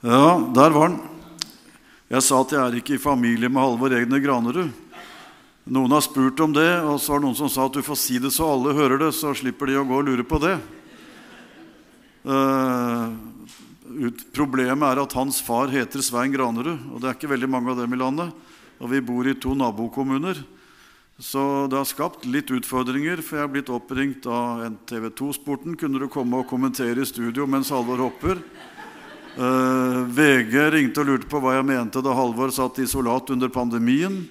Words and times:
Ja, 0.00 0.50
der 0.54 0.70
var 0.72 0.88
den. 0.88 1.00
Jeg 2.08 2.24
sa 2.24 2.38
at 2.40 2.52
jeg 2.54 2.60
er 2.60 2.76
ikke 2.78 2.94
i 2.96 3.02
familie 3.02 3.50
med 3.52 3.60
Halvor 3.60 3.92
Egne 3.92 4.16
Granerud. 4.24 4.70
Noen 5.68 5.92
har 5.92 6.00
spurt 6.00 6.40
om 6.40 6.54
det, 6.56 6.70
og 6.88 6.96
så 6.96 7.12
var 7.12 7.20
det 7.20 7.26
noen 7.26 7.36
som 7.36 7.50
sa 7.52 7.66
at 7.68 7.76
du 7.76 7.84
får 7.84 7.98
si 8.00 8.16
det 8.16 8.30
så 8.32 8.48
alle 8.48 8.72
hører 8.78 8.96
det, 9.02 9.10
så 9.12 9.34
slipper 9.36 9.68
de 9.68 9.76
å 9.76 9.84
gå 9.84 9.98
og 9.98 10.08
lure 10.08 10.24
på 10.24 10.40
det. 10.40 10.54
Uh, 12.24 13.12
problemet 14.32 14.86
er 14.88 15.02
at 15.04 15.18
hans 15.20 15.42
far 15.44 15.68
heter 15.68 16.00
Svein 16.00 16.32
Granerud, 16.32 16.80
og 16.94 17.04
det 17.04 17.10
er 17.10 17.20
ikke 17.20 17.34
veldig 17.34 17.52
mange 17.52 17.74
av 17.74 17.84
dem 17.84 17.92
i 17.92 18.00
landet. 18.00 18.32
Og 18.80 18.88
vi 18.94 19.04
bor 19.04 19.28
i 19.28 19.36
to 19.36 19.52
nabokommuner. 19.52 20.40
Så 21.20 21.68
det 21.68 21.76
har 21.76 21.84
skapt 21.84 22.24
litt 22.24 22.48
utfordringer, 22.48 23.20
for 23.20 23.36
jeg 23.36 23.50
er 23.50 23.52
blitt 23.52 23.68
oppringt 23.68 24.24
av 24.24 24.64
TV 24.88 25.10
2-sporten. 25.12 25.76
Kunne 25.76 26.00
du 26.00 26.08
komme 26.08 26.40
og 26.40 26.48
kommentere 26.48 27.04
i 27.04 27.12
studio 27.12 27.44
mens 27.44 27.68
Halvor 27.68 28.00
hopper? 28.08 28.40
Uh, 29.38 29.44
eh, 29.44 29.98
VG 30.10 30.70
ringte 30.70 31.02
og 31.02 31.06
lurte 31.06 31.28
på 31.30 31.38
hva 31.42 31.54
jeg 31.54 31.68
mente 31.68 32.02
da 32.02 32.14
Halvor 32.16 32.50
satt 32.54 32.80
isolat 32.82 33.30
under 33.30 33.50
pandemien. 33.52 34.24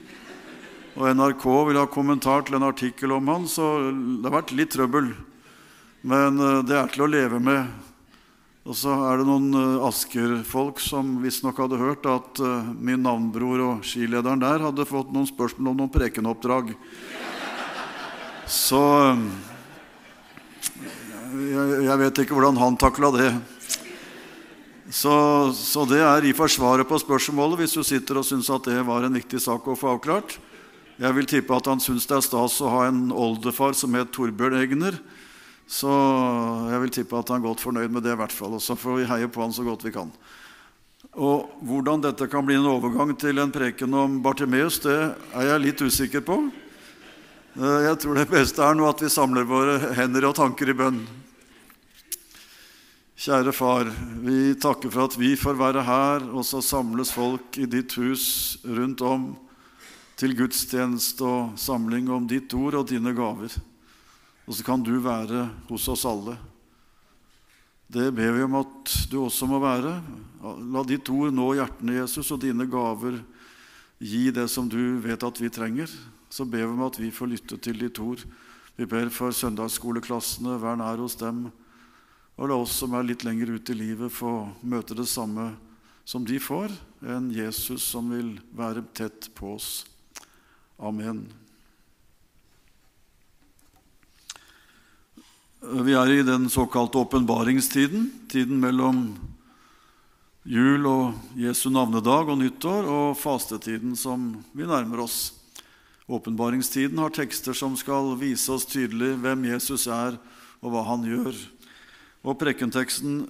Og 1.00 1.06
NRK 1.16 1.46
ville 1.70 1.80
ha 1.80 1.88
kommentar 1.88 2.44
til 2.44 2.58
en 2.58 2.68
artikkel 2.68 3.14
om 3.16 3.30
han, 3.32 3.46
så 3.48 3.78
det 3.94 4.28
har 4.28 4.42
vært 4.42 4.56
litt 4.58 4.74
trøbbel. 4.76 5.14
Men 6.04 6.40
uh, 6.42 6.60
det 6.68 6.76
er 6.76 6.92
til 6.92 7.06
å 7.06 7.12
leve 7.12 7.40
med. 7.40 7.70
Og 8.68 8.76
så 8.76 8.92
er 9.08 9.22
det 9.22 9.28
noen 9.30 9.54
uh, 9.56 9.88
Asker-folk 9.88 10.82
som 10.84 11.16
visstnok 11.24 11.62
hadde 11.64 11.80
hørt 11.80 12.10
at 12.10 12.42
min 12.76 13.06
navnbror 13.06 13.64
og 13.66 13.88
skilederen 13.88 14.44
der 14.44 14.66
hadde 14.68 14.88
fått 14.90 15.14
noen 15.16 15.30
spørsmål 15.30 15.72
om 15.72 15.86
noen 15.86 15.94
prekenoppdrag. 15.94 16.74
Så 18.50 18.84
jeg, 21.40 21.66
jeg 21.86 21.98
vet 22.04 22.22
ikke 22.24 22.36
hvordan 22.36 22.60
han 22.60 22.78
takla 22.82 23.14
det. 23.16 23.30
Så, 24.90 25.14
så, 25.54 25.86
det 25.86 26.00
er 26.02 26.26
i 26.26 26.34
forsvaret 26.34 26.88
på 26.90 26.98
spørsmålet 26.98 27.62
hvis 27.62 27.76
du 27.78 27.84
sitter 27.86 28.18
og 28.18 28.26
syns 28.26 28.50
at 28.50 28.66
det 28.66 28.80
var 28.88 29.06
en 29.06 29.14
viktig 29.14 29.38
sak 29.42 29.68
å 29.70 29.78
få 29.78 29.92
avklart. 29.94 30.40
Jeg 31.00 31.16
vil 31.16 31.30
tippe 31.30 31.54
at 31.56 31.70
han 31.70 31.80
syns 31.80 32.10
det 32.10 32.18
er 32.18 32.26
stas 32.26 32.58
å 32.66 32.72
ha 32.74 32.88
en 32.90 33.12
oldefar 33.14 33.78
som 33.78 33.94
het 33.96 34.10
Torbjørn 34.16 34.58
Egner. 34.60 34.98
Så 35.70 35.94
jeg 36.72 36.82
vil 36.82 36.94
tippe 36.96 37.20
at 37.20 37.30
han 37.30 37.38
er 37.38 37.46
godt 37.46 37.62
fornøyd 37.62 37.94
med 37.94 38.04
det, 38.04 38.16
i 38.18 38.20
hvert 38.20 38.34
fall. 38.34 38.58
Og 38.58 38.64
så 38.66 38.74
får 38.74 38.98
vi 38.98 39.10
heie 39.12 39.30
på 39.30 39.44
han 39.46 39.54
så 39.54 39.64
godt 39.68 39.86
vi 39.86 39.94
kan. 39.94 40.10
Og 41.14 41.54
Hvordan 41.70 42.02
dette 42.04 42.26
kan 42.32 42.46
bli 42.48 42.58
en 42.58 42.68
overgang 42.74 43.14
til 43.22 43.38
en 43.40 43.54
preken 43.54 43.94
om 43.94 44.18
Bartimeus, 44.26 44.82
det 44.82 44.98
er 44.98 45.52
jeg 45.54 45.66
litt 45.68 45.86
usikker 45.86 46.26
på. 46.26 46.42
Eh, 47.60 47.80
jeg 47.86 48.02
tror 48.02 48.18
det 48.18 48.30
beste 48.34 48.66
er 48.66 48.78
nå 48.78 48.90
at 48.90 49.06
vi 49.06 49.14
samler 49.14 49.46
våre 49.46 49.94
hender 49.98 50.32
og 50.32 50.38
tanker 50.42 50.74
i 50.74 50.78
bønn. 50.82 51.04
Kjære 53.20 53.52
Far, 53.52 53.90
vi 54.24 54.54
takker 54.56 54.94
for 54.94 55.10
at 55.10 55.16
vi 55.20 55.34
får 55.36 55.58
være 55.60 55.82
her, 55.84 56.24
og 56.32 56.46
så 56.48 56.62
samles 56.64 57.10
folk 57.12 57.58
i 57.60 57.66
ditt 57.68 57.92
hus 58.00 58.56
rundt 58.64 59.04
om 59.04 59.26
til 60.16 60.38
gudstjeneste 60.40 61.28
og 61.28 61.58
samling 61.60 62.08
om 62.16 62.30
ditt 62.32 62.56
ord 62.56 62.78
og 62.80 62.88
dine 62.88 63.12
gaver. 63.12 63.52
Og 64.48 64.56
så 64.56 64.64
kan 64.64 64.80
du 64.88 64.94
være 65.04 65.50
hos 65.68 65.90
oss 65.92 66.08
alle. 66.08 66.38
Det 67.92 68.08
ber 68.16 68.40
vi 68.40 68.48
om 68.48 68.56
at 68.62 68.96
du 69.12 69.20
også 69.26 69.52
må 69.52 69.60
være. 69.68 69.98
La 70.72 70.88
ditt 70.88 71.12
ord 71.12 71.36
nå 71.36 71.52
hjertene, 71.60 72.00
Jesus, 72.00 72.32
og 72.32 72.40
dine 72.40 72.72
gaver 72.72 73.20
gi 74.00 74.30
det 74.32 74.48
som 74.48 74.72
du 74.72 74.96
vet 75.04 75.28
at 75.28 75.44
vi 75.44 75.52
trenger. 75.52 75.92
Så 76.32 76.48
ber 76.48 76.64
vi 76.64 76.72
om 76.72 76.88
at 76.88 77.04
vi 77.04 77.12
får 77.12 77.36
lytte 77.36 77.60
til 77.60 77.84
ditt 77.84 78.00
ord. 78.00 78.24
Vi 78.80 78.88
ber 78.88 79.12
for 79.12 79.36
søndagsskoleklassene, 79.36 80.56
vær 80.56 80.80
nær 80.80 81.04
hos 81.04 81.20
dem. 81.20 81.50
Og 82.40 82.48
la 82.48 82.56
oss 82.56 82.78
som 82.80 82.94
er 82.96 83.04
litt 83.04 83.26
lenger 83.28 83.52
ute 83.52 83.74
i 83.76 83.82
livet, 83.82 84.14
få 84.16 84.48
møte 84.64 84.96
det 84.96 85.10
samme 85.12 85.52
som 86.08 86.24
de 86.24 86.40
får, 86.40 86.72
en 87.04 87.28
Jesus 87.36 87.84
som 87.84 88.08
vil 88.14 88.38
være 88.56 88.86
tett 88.96 89.28
på 89.36 89.58
oss. 89.58 89.84
Amen. 90.80 91.26
Vi 95.60 95.98
er 96.00 96.14
i 96.16 96.24
den 96.24 96.48
såkalte 96.48 97.04
åpenbaringstiden, 97.04 98.08
tiden 98.32 98.64
mellom 98.64 99.04
jul 100.48 100.88
og 100.88 101.36
Jesu 101.36 101.68
navnedag 101.76 102.32
og 102.32 102.40
nyttår, 102.40 102.88
og 102.88 103.20
fastetiden 103.20 104.00
som 104.00 104.32
vi 104.56 104.64
nærmer 104.64 105.04
oss. 105.04 105.20
Åpenbaringstiden 106.08 107.04
har 107.04 107.12
tekster 107.12 107.54
som 107.54 107.76
skal 107.78 108.16
vise 108.18 108.48
oss 108.56 108.64
tydelig 108.66 109.18
hvem 109.20 109.50
Jesus 109.52 109.90
er, 109.92 110.16
og 110.64 110.72
hva 110.72 110.88
han 110.88 111.04
gjør. 111.04 111.36
Og 112.20 112.36
prekenteksten 112.40 113.22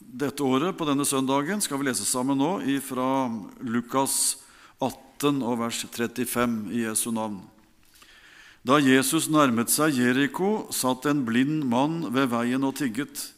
dette 0.00 0.44
året 0.44 0.76
på 0.78 0.86
denne 0.88 1.04
søndagen 1.04 1.60
skal 1.60 1.80
vi 1.80 1.90
lese 1.90 2.06
sammen 2.08 2.38
nå 2.40 2.52
fra 2.80 3.28
Lukas 3.60 4.38
18 4.80 5.42
og 5.44 5.58
vers 5.60 5.82
35 5.84 6.72
i 6.72 6.86
Jesu 6.86 7.10
navn. 7.12 7.42
Da 8.66 8.80
Jesus 8.80 9.28
nærmet 9.28 9.70
seg 9.70 9.98
Jeriko, 10.00 10.66
satt 10.72 11.04
en 11.06 11.26
blind 11.28 11.66
mann 11.68 12.08
ved 12.14 12.32
veien 12.32 12.64
og 12.66 12.78
tigget. 12.80 13.28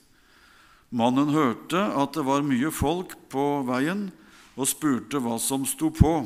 Mannen 0.88 1.34
hørte 1.34 1.82
at 1.98 2.14
det 2.14 2.24
var 2.24 2.46
mye 2.46 2.70
folk 2.72 3.12
på 3.28 3.64
veien, 3.68 4.08
og 4.56 4.70
spurte 4.70 5.20
hva 5.22 5.36
som 5.42 5.66
sto 5.68 5.90
på. 5.94 6.22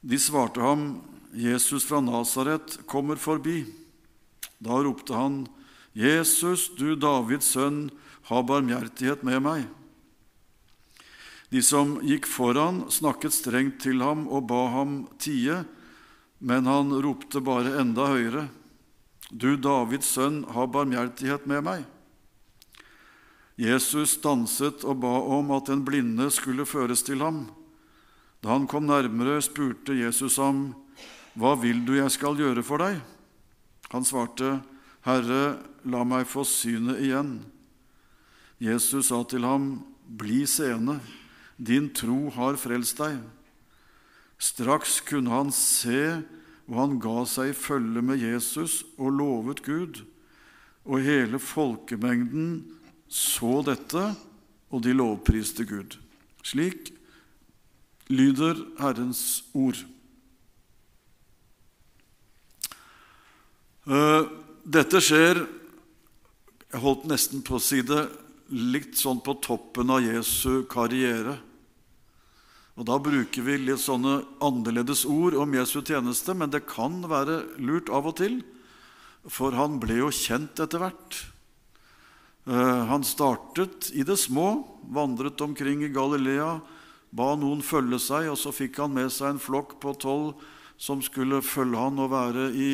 De 0.00 0.18
svarte 0.20 0.60
ham, 0.62 1.02
'Jesus 1.34 1.84
fra 1.84 2.00
Nasaret 2.00 2.78
kommer 2.86 3.16
forbi.' 3.16 3.66
Da 4.62 4.78
ropte 4.80 5.12
han, 5.12 5.44
'Jesus, 5.96 6.68
du 6.76 6.92
Davids 6.92 7.48
sønn, 7.56 7.88
ha 8.28 8.42
barmhjertighet 8.44 9.24
med 9.24 9.40
meg.' 9.40 9.64
De 11.48 11.62
som 11.62 11.96
gikk 12.04 12.26
foran, 12.28 12.84
snakket 12.92 13.32
strengt 13.32 13.80
til 13.80 14.02
ham 14.04 14.26
og 14.28 14.48
ba 14.50 14.66
ham 14.74 15.06
tie, 15.22 15.62
men 16.42 16.68
han 16.68 16.92
ropte 17.00 17.40
bare 17.40 17.78
enda 17.80 18.10
høyere. 18.12 18.48
Du 19.30 19.56
Davids 19.56 20.10
sønn, 20.18 20.42
ha 20.52 20.66
barmhjertighet 20.66 21.46
med 21.48 21.64
meg. 21.64 21.86
Jesus 23.56 24.18
stanset 24.18 24.84
og 24.84 25.00
ba 25.00 25.14
om 25.32 25.54
at 25.56 25.70
den 25.70 25.86
blinde 25.86 26.28
skulle 26.34 26.68
føres 26.68 27.06
til 27.06 27.24
ham. 27.24 27.46
Da 28.44 28.52
han 28.52 28.68
kom 28.68 28.84
nærmere, 28.84 29.40
spurte 29.40 29.96
Jesus 29.96 30.36
ham, 30.36 30.74
Hva 31.36 31.54
vil 31.60 31.82
du 31.88 31.94
jeg 31.96 32.12
skal 32.12 32.36
gjøre 32.36 32.62
for 32.64 32.84
deg? 32.84 33.00
Han 33.92 34.04
svarte, 34.04 34.58
Herre, 35.06 35.60
la 35.86 36.02
meg 36.02 36.26
få 36.26 36.42
synet 36.42 36.98
igjen. 37.04 37.38
Jesus 38.58 39.12
sa 39.12 39.22
til 39.28 39.46
ham, 39.46 39.84
Bli 40.06 40.44
seende, 40.46 41.00
din 41.58 41.88
tro 41.94 42.28
har 42.34 42.58
frelst 42.58 43.00
deg. 43.00 43.20
Straks 44.38 45.00
kunne 45.06 45.32
han 45.32 45.52
se, 45.54 46.22
og 46.66 46.78
han 46.78 46.96
ga 47.02 47.24
seg 47.26 47.50
i 47.50 47.56
følge 47.58 48.02
med 48.02 48.22
Jesus 48.22 48.82
og 48.98 49.14
lovet 49.18 49.62
Gud. 49.66 50.02
Og 50.86 51.02
hele 51.02 51.40
folkemengden 51.42 52.64
så 53.10 53.60
dette, 53.66 54.08
og 54.70 54.82
de 54.82 54.94
lovpriste 54.94 55.66
Gud. 55.66 55.98
Slik 56.42 56.90
lyder 58.10 58.58
Herrens 58.78 59.44
ord. 59.54 59.78
Uh, 63.86 64.45
dette 64.66 64.98
skjer 64.98 65.44
Jeg 66.72 66.82
holdt 66.82 67.04
nesten 67.06 67.42
på 67.46 67.56
å 67.56 67.62
si 67.62 67.78
det 67.86 68.08
litt 68.50 68.98
sånn 68.98 69.20
på 69.22 69.36
toppen 69.42 69.90
av 69.94 70.02
Jesu 70.02 70.66
karriere. 70.70 71.36
Og 72.76 72.84
Da 72.84 72.98
bruker 73.00 73.46
vi 73.46 73.56
litt 73.62 73.80
sånne 73.80 74.18
annerledes 74.44 75.06
ord 75.08 75.38
om 75.38 75.54
Jesu 75.54 75.80
tjeneste, 75.80 76.34
men 76.34 76.50
det 76.50 76.66
kan 76.68 76.98
være 77.08 77.56
lurt 77.62 77.88
av 77.88 78.10
og 78.10 78.18
til, 78.18 78.42
for 79.24 79.56
han 79.56 79.78
ble 79.82 80.02
jo 80.02 80.10
kjent 80.12 80.60
etter 80.60 80.82
hvert. 80.82 81.22
Eh, 82.46 82.82
han 82.90 83.06
startet 83.06 83.88
i 83.94 84.04
det 84.06 84.18
små, 84.20 84.66
vandret 84.90 85.40
omkring 85.40 85.86
i 85.86 85.94
Galilea, 85.94 86.60
ba 87.10 87.32
noen 87.38 87.64
følge 87.64 88.02
seg, 88.02 88.28
og 88.34 88.38
så 88.38 88.52
fikk 88.52 88.82
han 88.82 88.94
med 88.94 89.10
seg 89.14 89.32
en 89.32 89.42
flokk 89.42 89.78
på 89.80 89.96
tolv 90.02 90.36
som 90.76 91.00
skulle 91.02 91.40
følge 91.42 91.80
han 91.80 91.98
og 92.02 92.12
være 92.12 92.50
i 92.52 92.70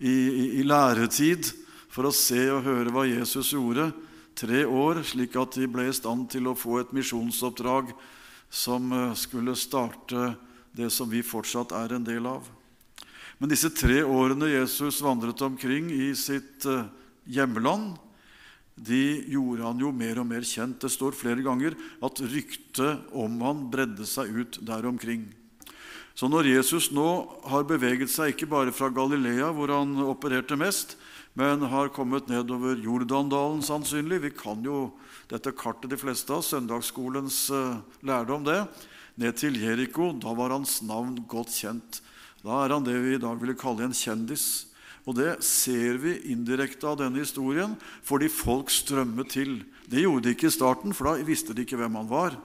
i, 0.00 0.12
i, 0.12 0.44
i 0.60 0.66
læretid 0.66 1.52
for 1.92 2.08
å 2.08 2.14
se 2.14 2.40
og 2.52 2.64
høre 2.64 2.92
hva 2.94 3.04
Jesus 3.08 3.52
gjorde. 3.52 3.90
Tre 4.38 4.64
år, 4.64 5.02
slik 5.04 5.36
at 5.36 5.58
de 5.58 5.66
ble 5.68 5.88
i 5.90 5.96
stand 5.96 6.30
til 6.32 6.48
å 6.48 6.56
få 6.56 6.80
et 6.80 6.94
misjonsoppdrag 6.96 7.92
som 8.50 8.92
eh, 8.92 9.12
skulle 9.18 9.56
starte 9.58 10.34
det 10.72 10.88
som 10.94 11.10
vi 11.10 11.22
fortsatt 11.26 11.74
er 11.76 11.96
en 11.96 12.06
del 12.06 12.28
av. 12.30 12.46
Men 13.40 13.52
disse 13.52 13.70
tre 13.72 14.02
årene 14.04 14.50
Jesus 14.52 15.00
vandret 15.04 15.42
omkring 15.44 15.90
i 15.92 16.12
sitt 16.18 16.66
eh, 16.68 16.86
hjemland, 17.28 17.98
de 18.80 19.20
gjorde 19.28 19.66
han 19.66 19.82
jo 19.82 19.90
mer 19.92 20.22
og 20.22 20.28
mer 20.30 20.46
kjent. 20.46 20.78
Det 20.80 20.88
står 20.92 21.16
flere 21.16 21.44
ganger 21.44 21.76
at 22.00 22.22
ryktet 22.24 23.12
om 23.12 23.40
han 23.44 23.66
bredde 23.72 24.06
seg 24.08 24.32
ut 24.32 24.60
der 24.64 24.88
omkring. 24.88 25.26
Så 26.14 26.28
når 26.28 26.50
Jesus 26.50 26.90
nå 26.92 27.06
har 27.48 27.68
beveget 27.68 28.10
seg 28.12 28.34
ikke 28.34 28.50
bare 28.50 28.74
fra 28.74 28.90
Galilea, 28.92 29.52
hvor 29.54 29.72
han 29.72 29.94
opererte 30.04 30.58
mest, 30.58 30.96
men 31.38 31.62
har 31.70 31.92
kommet 31.94 32.28
nedover 32.28 32.80
Jordandalen 32.82 33.62
sannsynlig 33.62 34.18
Vi 34.24 34.30
kan 34.34 34.64
jo 34.66 34.90
dette 35.30 35.52
kartet 35.54 35.92
de 35.92 35.98
fleste 36.00 36.34
av, 36.34 36.42
søndagsskolens 36.42 37.44
uh, 37.54 37.78
lærdom 38.02 38.42
det. 38.48 38.64
Ned 39.20 39.38
til 39.38 39.58
Jeriko. 39.60 40.10
Da 40.18 40.34
var 40.34 40.50
hans 40.50 40.80
navn 40.82 41.20
godt 41.30 41.54
kjent. 41.54 42.00
Da 42.42 42.64
er 42.64 42.74
han 42.74 42.86
det 42.86 42.96
vi 42.98 43.14
i 43.14 43.22
dag 43.22 43.38
ville 43.38 43.58
kalle 43.58 43.86
en 43.86 43.94
kjendis. 43.96 44.66
Og 45.08 45.16
det 45.16 45.38
ser 45.46 46.00
vi 46.02 46.18
indirekte 46.32 46.88
av 46.88 46.98
denne 47.00 47.22
historien, 47.22 47.72
fordi 48.04 48.28
folk 48.32 48.72
strømmet 48.72 49.30
til. 49.32 49.60
Det 49.90 50.02
gjorde 50.02 50.26
de 50.26 50.34
ikke 50.34 50.50
i 50.50 50.54
starten, 50.54 50.94
for 50.96 51.08
da 51.08 51.26
visste 51.26 51.56
de 51.56 51.64
ikke 51.64 51.78
hvem 51.80 51.96
han 52.02 52.10
var. 52.10 52.36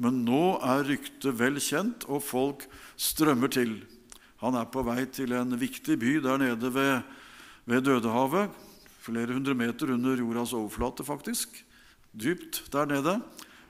Men 0.00 0.24
nå 0.26 0.56
er 0.64 0.86
ryktet 0.88 1.36
vel 1.38 1.60
kjent, 1.62 2.06
og 2.10 2.24
folk 2.24 2.66
strømmer 2.98 3.52
til. 3.52 3.76
Han 4.42 4.58
er 4.58 4.66
på 4.70 4.82
vei 4.86 5.04
til 5.06 5.32
en 5.36 5.54
viktig 5.58 5.96
by 6.00 6.16
der 6.24 6.40
nede 6.42 6.70
ved, 6.74 7.04
ved 7.70 7.86
Dødehavet. 7.86 8.50
Flere 9.04 9.36
hundre 9.36 9.54
meter 9.54 9.92
under 9.94 10.18
jordas 10.18 10.54
overflate, 10.56 11.06
faktisk. 11.06 11.60
Dypt 12.10 12.64
der 12.72 12.90
nede. 12.90 13.20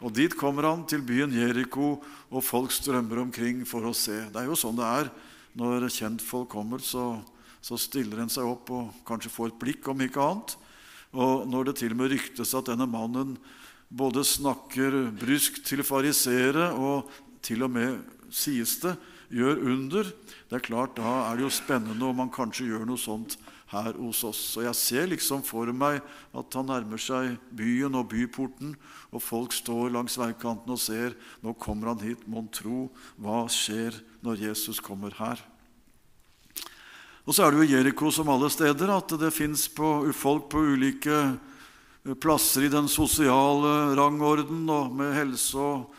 Og 0.04 0.12
Dit 0.14 0.36
kommer 0.36 0.66
han 0.68 0.86
til 0.88 1.04
byen 1.04 1.32
Jeriko, 1.32 1.98
og 2.30 2.44
folk 2.44 2.72
strømmer 2.72 3.22
omkring 3.22 3.62
for 3.68 3.84
å 3.86 3.94
se. 3.96 4.24
Det 4.32 4.40
er 4.40 4.50
jo 4.50 4.58
sånn 4.58 4.80
det 4.80 4.88
er 4.88 5.12
når 5.54 5.88
kjentfolk 5.92 6.50
kommer. 6.56 6.78
så 6.82 7.22
så 7.64 7.78
stiller 7.80 8.20
en 8.20 8.32
seg 8.32 8.44
opp 8.44 8.68
og 8.76 9.04
kanskje 9.08 9.32
får 9.32 9.54
et 9.54 9.60
blikk, 9.62 9.86
om 9.88 10.02
ikke 10.04 10.20
annet. 10.20 10.56
Og 11.16 11.46
når 11.48 11.70
det 11.70 11.78
til 11.80 11.94
og 11.94 12.00
med 12.02 12.10
ryktes 12.12 12.52
at 12.58 12.68
denne 12.68 12.86
mannen 12.90 13.38
både 13.88 14.24
snakker 14.26 14.96
bryskt 15.18 15.64
til 15.68 15.84
fariseere 15.86 16.70
og 16.74 17.10
til 17.44 17.66
og 17.66 17.74
med, 17.74 17.98
sies 18.34 18.78
det, 18.82 18.94
gjør 19.34 19.60
under, 19.72 20.08
det 20.50 20.56
er 20.56 20.64
klart, 20.64 20.96
da 20.98 21.30
er 21.30 21.38
det 21.38 21.46
jo 21.46 21.52
spennende 21.52 22.06
om 22.06 22.22
han 22.22 22.32
kanskje 22.32 22.68
gjør 22.70 22.86
noe 22.88 23.00
sånt 23.00 23.36
her 23.72 23.96
hos 23.98 24.22
oss. 24.26 24.42
Og 24.58 24.66
jeg 24.66 24.78
ser 24.78 25.08
liksom 25.10 25.42
for 25.46 25.70
meg 25.74 26.00
at 26.36 26.58
han 26.58 26.68
nærmer 26.70 27.00
seg 27.00 27.34
byen 27.54 27.96
og 27.98 28.08
byporten, 28.12 28.74
og 29.10 29.22
folk 29.24 29.54
står 29.56 29.94
langs 29.94 30.18
veikanten 30.20 30.74
og 30.74 30.80
ser. 30.80 31.16
Nå 31.42 31.56
kommer 31.58 31.92
han 31.92 32.04
hit, 32.04 32.26
mon 32.30 32.48
tro. 32.52 32.88
Hva 33.18 33.44
skjer 33.50 33.98
når 34.24 34.46
Jesus 34.50 34.82
kommer 34.84 35.14
her? 35.18 35.42
Og 37.24 37.32
så 37.32 37.46
er 37.46 37.54
det 37.54 37.64
jo 37.64 37.72
Jeriko 37.72 38.10
som 38.12 38.28
alle 38.28 38.50
steder 38.52 38.90
at 38.92 39.14
det 39.16 39.32
fins 39.32 39.64
folk 39.72 40.50
på 40.52 40.64
ulike 40.74 41.14
eh, 41.14 41.36
plasser 42.12 42.66
i 42.66 42.72
den 42.72 42.88
sosiale 42.92 43.94
rangorden 43.96 44.66
og 44.68 44.92
med 44.92 45.14
helse 45.16 45.56
og, 45.56 45.94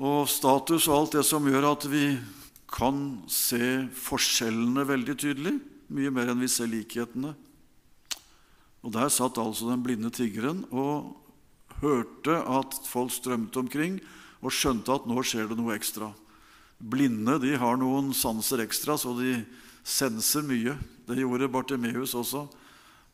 og 0.00 0.26
status 0.30 0.88
og 0.88 0.96
alt 0.96 1.18
det 1.20 1.24
som 1.28 1.46
gjør 1.46 1.68
at 1.70 1.86
vi 1.90 2.04
kan 2.70 3.20
se 3.30 3.86
forskjellene 3.94 4.86
veldig 4.86 5.16
tydelig, 5.18 5.54
mye 5.90 6.10
mer 6.14 6.30
enn 6.30 6.42
vi 6.42 6.50
ser 6.50 6.70
likhetene. 6.70 7.34
Og 8.80 8.94
Der 8.94 9.10
satt 9.12 9.38
altså 9.38 9.68
den 9.68 9.82
blinde 9.84 10.10
tiggeren 10.14 10.64
og 10.70 11.16
hørte 11.82 12.38
at 12.42 12.74
folk 12.88 13.12
strømte 13.12 13.60
omkring, 13.60 13.98
og 14.40 14.54
skjønte 14.54 14.94
at 14.94 15.06
nå 15.08 15.20
skjer 15.26 15.50
det 15.50 15.58
noe 15.58 15.74
ekstra. 15.76 16.08
Blinde 16.80 17.36
de 17.42 17.52
har 17.60 17.76
noen 17.76 18.14
sanser 18.16 18.62
ekstra, 18.64 18.96
så 18.96 19.12
de 19.18 19.42
senser 19.84 20.46
mye. 20.46 20.78
Det 21.04 21.18
gjorde 21.18 21.50
Bartimeus 21.52 22.14
også. 22.16 22.46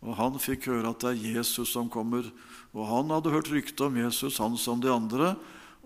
Og 0.05 0.17
Han 0.19 0.41
fikk 0.41 0.69
høre 0.71 0.93
at 0.93 1.05
det 1.05 1.13
er 1.15 1.37
Jesus 1.39 1.73
som 1.73 1.89
kommer. 1.93 2.29
Og 2.77 2.89
Han 2.91 3.13
hadde 3.15 3.33
hørt 3.33 3.53
rykte 3.53 3.89
om 3.89 3.97
Jesus, 3.97 4.39
han 4.43 4.57
som 4.61 4.81
de 4.83 4.93
andre, 4.93 5.37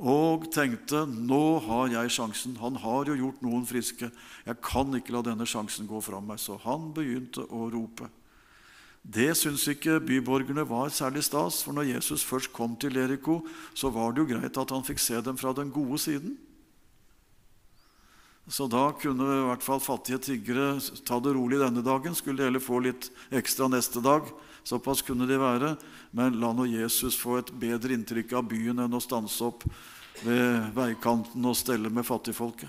og 0.01 0.47
tenkte 0.55 1.03
nå 1.05 1.61
har 1.67 1.91
jeg 1.93 2.13
sjansen. 2.15 2.57
Han 2.57 2.79
har 2.81 3.11
jo 3.11 3.19
gjort 3.19 3.43
noen 3.45 3.67
friske. 3.69 4.09
Jeg 4.47 4.63
kan 4.65 4.89
ikke 4.97 5.13
la 5.13 5.21
denne 5.27 5.45
sjansen 5.45 5.89
gå 5.89 6.01
fra 6.01 6.23
meg. 6.25 6.41
Så 6.41 6.57
han 6.65 6.89
begynte 6.97 7.45
å 7.45 7.69
rope. 7.69 8.09
Det 9.01 9.31
syns 9.37 9.67
ikke 9.69 9.99
byborgerne 10.05 10.65
var 10.69 10.93
særlig 10.93 11.25
stas, 11.25 11.63
for 11.65 11.77
når 11.77 11.89
Jesus 11.95 12.25
først 12.25 12.53
kom 12.53 12.77
til 12.81 12.99
Eriko, 13.01 13.41
så 13.73 13.93
var 13.93 14.13
det 14.13 14.25
jo 14.25 14.31
greit 14.33 14.57
at 14.61 14.73
han 14.73 14.85
fikk 14.85 15.01
se 15.01 15.21
dem 15.25 15.39
fra 15.41 15.53
den 15.57 15.73
gode 15.73 16.01
siden. 16.01 16.37
Så 18.51 18.67
da 18.67 18.89
kunne 18.99 19.27
i 19.31 19.43
hvert 19.47 19.63
fall 19.63 19.79
fattige 19.79 20.19
tiggere 20.19 20.73
ta 21.07 21.21
det 21.23 21.37
rolig 21.37 21.61
denne 21.61 21.85
dagen. 21.87 22.17
Skulle 22.19 22.41
de 22.41 22.49
heller 22.49 22.63
få 22.63 22.81
litt 22.83 23.07
ekstra 23.31 23.69
neste 23.71 24.03
dag. 24.03 24.27
Såpass 24.67 25.05
kunne 25.07 25.29
de 25.31 25.39
være. 25.39 25.77
Men 26.11 26.41
la 26.43 26.51
nå 26.51 26.67
Jesus 26.67 27.15
få 27.19 27.39
et 27.39 27.53
bedre 27.63 27.95
inntrykk 27.95 28.35
av 28.41 28.49
byen 28.51 28.83
enn 28.83 28.97
å 28.97 29.03
stanse 29.03 29.45
opp 29.47 29.63
ved 30.25 30.75
veikanten 30.75 31.47
og 31.47 31.55
stelle 31.57 31.93
med 31.95 32.09
fattigfolket. 32.09 32.67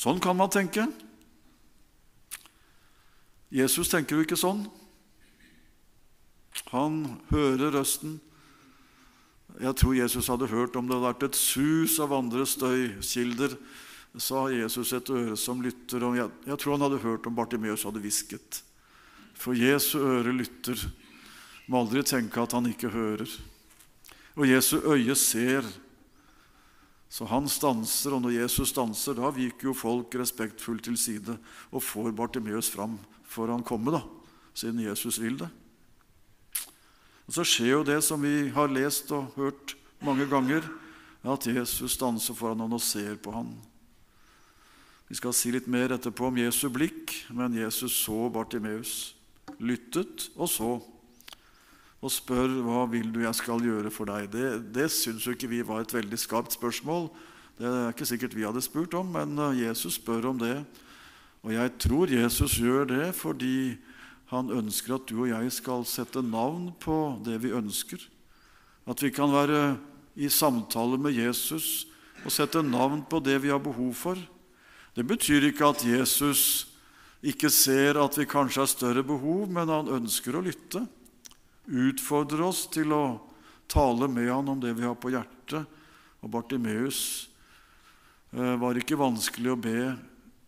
Sånn 0.00 0.22
kan 0.24 0.38
man 0.38 0.48
tenke. 0.48 0.86
Jesus 3.52 3.92
tenker 3.92 4.16
jo 4.16 4.24
ikke 4.24 4.40
sånn. 4.40 4.64
Han 6.72 7.02
hører 7.28 7.76
røsten. 7.76 8.16
Jeg 9.60 9.76
tror 9.76 9.98
Jesus 9.98 10.32
hadde 10.32 10.48
hørt 10.48 10.80
om 10.80 10.88
det 10.88 10.96
hadde 10.96 11.10
vært 11.10 11.28
et 11.28 11.36
sus 11.36 11.98
av 12.00 12.16
andre 12.16 12.48
støykilder 12.48 13.58
har 14.18 14.50
Jesus 14.50 14.92
et 14.92 15.10
øre 15.10 15.36
som 15.38 15.62
lytter. 15.62 16.02
Og 16.06 16.16
jeg, 16.18 16.30
jeg 16.46 16.58
tror 16.58 16.76
han 16.76 16.86
hadde 16.86 17.04
hørt 17.04 17.28
om 17.28 17.36
Bartimeus 17.36 17.84
hadde 17.86 18.02
hvisket. 18.02 18.62
For 19.34 19.56
Jesu 19.56 19.98
øre 20.00 20.34
lytter. 20.34 20.82
Må 21.70 21.84
aldri 21.84 22.02
tenke 22.02 22.42
at 22.42 22.56
han 22.56 22.66
ikke 22.66 22.90
hører. 22.90 23.30
Og 24.34 24.48
Jesu 24.48 24.80
øye 24.82 25.14
ser. 25.14 25.66
Så 27.10 27.26
han 27.26 27.48
stanser, 27.50 28.14
og 28.14 28.22
når 28.22 28.36
Jesus 28.36 28.70
stanser, 28.70 29.16
da 29.18 29.32
viker 29.34 29.70
jo 29.70 29.74
folk 29.74 30.14
respektfullt 30.14 30.84
til 30.86 30.98
side 30.98 31.34
og 31.72 31.82
får 31.82 32.12
Bartimeus 32.14 32.68
fram 32.70 33.00
for 33.30 33.50
han 33.50 33.62
komme, 33.66 33.94
da, 33.94 34.02
siden 34.54 34.82
Jesus 34.82 35.18
vil 35.22 35.38
det. 35.38 35.48
Og 37.26 37.34
Så 37.34 37.46
skjer 37.46 37.76
jo 37.76 37.86
det 37.86 38.00
som 38.02 38.22
vi 38.22 38.50
har 38.50 38.70
lest 38.70 39.12
og 39.14 39.30
hørt 39.38 39.76
mange 40.02 40.26
ganger, 40.26 40.66
at 41.22 41.46
Jesus 41.46 41.94
stanser 41.94 42.34
foran 42.34 42.64
han 42.64 42.74
og 42.74 42.82
ser 42.82 43.18
på 43.22 43.34
han. 43.34 43.52
Vi 45.10 45.16
skal 45.18 45.32
si 45.34 45.50
litt 45.50 45.66
mer 45.66 45.90
etterpå 45.90 46.28
om 46.28 46.36
Jesu 46.38 46.68
blikk, 46.70 47.10
men 47.34 47.56
Jesus 47.58 47.96
så 48.04 48.28
Bartimeus, 48.30 49.16
lyttet 49.58 50.28
og 50.36 50.46
så, 50.46 50.68
og 51.98 52.12
spør 52.14 52.54
hva 52.62 52.84
vil 52.92 53.08
du 53.10 53.18
jeg 53.24 53.34
skal 53.34 53.66
gjøre 53.66 53.90
for 53.90 54.06
deg. 54.06 54.28
Det, 54.30 54.52
det 54.70 54.86
syns 54.94 55.26
jo 55.26 55.34
ikke 55.34 55.50
vi 55.50 55.64
var 55.66 55.82
et 55.82 55.96
veldig 55.96 56.20
skarpt 56.22 56.54
spørsmål. 56.54 57.10
Det 57.58 57.66
er 57.66 57.90
ikke 57.90 58.06
sikkert 58.06 58.38
vi 58.38 58.46
hadde 58.46 58.62
spurt 58.62 58.94
om, 58.94 59.10
men 59.18 59.34
eh, 59.50 59.64
Jesus 59.64 59.98
spør 59.98 60.30
om 60.30 60.38
det. 60.38 60.54
Og 61.42 61.56
jeg 61.58 61.74
tror 61.82 62.14
Jesus 62.14 62.60
gjør 62.62 62.86
det 62.94 63.10
fordi 63.18 63.76
han 64.30 64.54
ønsker 64.62 64.94
at 64.94 65.10
du 65.10 65.24
og 65.24 65.30
jeg 65.34 65.50
skal 65.58 65.82
sette 65.90 66.22
navn 66.22 66.70
på 66.78 67.18
det 67.26 67.42
vi 67.42 67.50
ønsker. 67.50 67.98
At 68.86 69.02
vi 69.02 69.10
kan 69.10 69.34
være 69.34 69.74
i 70.14 70.30
samtale 70.30 71.02
med 71.02 71.18
Jesus 71.18 71.88
og 72.22 72.30
sette 72.30 72.62
navn 72.62 73.02
på 73.10 73.18
det 73.18 73.40
vi 73.42 73.50
har 73.50 73.58
behov 73.58 73.90
for. 73.98 74.28
Det 74.94 75.06
betyr 75.06 75.50
ikke 75.50 75.70
at 75.70 75.84
Jesus 75.86 76.66
ikke 77.20 77.50
ser 77.52 78.00
at 78.00 78.16
vi 78.16 78.26
kanskje 78.28 78.62
har 78.62 78.70
større 78.70 79.04
behov, 79.06 79.48
men 79.52 79.68
han 79.68 79.90
ønsker 80.00 80.36
å 80.36 80.44
lytte. 80.44 80.82
Utfordre 81.70 82.46
oss 82.48 82.64
til 82.72 82.94
å 82.96 83.04
tale 83.70 84.08
med 84.10 84.30
han 84.32 84.48
om 84.50 84.60
det 84.60 84.72
vi 84.78 84.86
har 84.86 84.96
på 84.98 85.12
hjertet. 85.12 85.68
Og 86.20 86.32
Bartimeus 86.32 87.28
eh, 88.32 88.56
var 88.60 88.76
ikke 88.76 88.98
vanskelig 89.00 89.52
å 89.52 89.60
be 89.60 89.82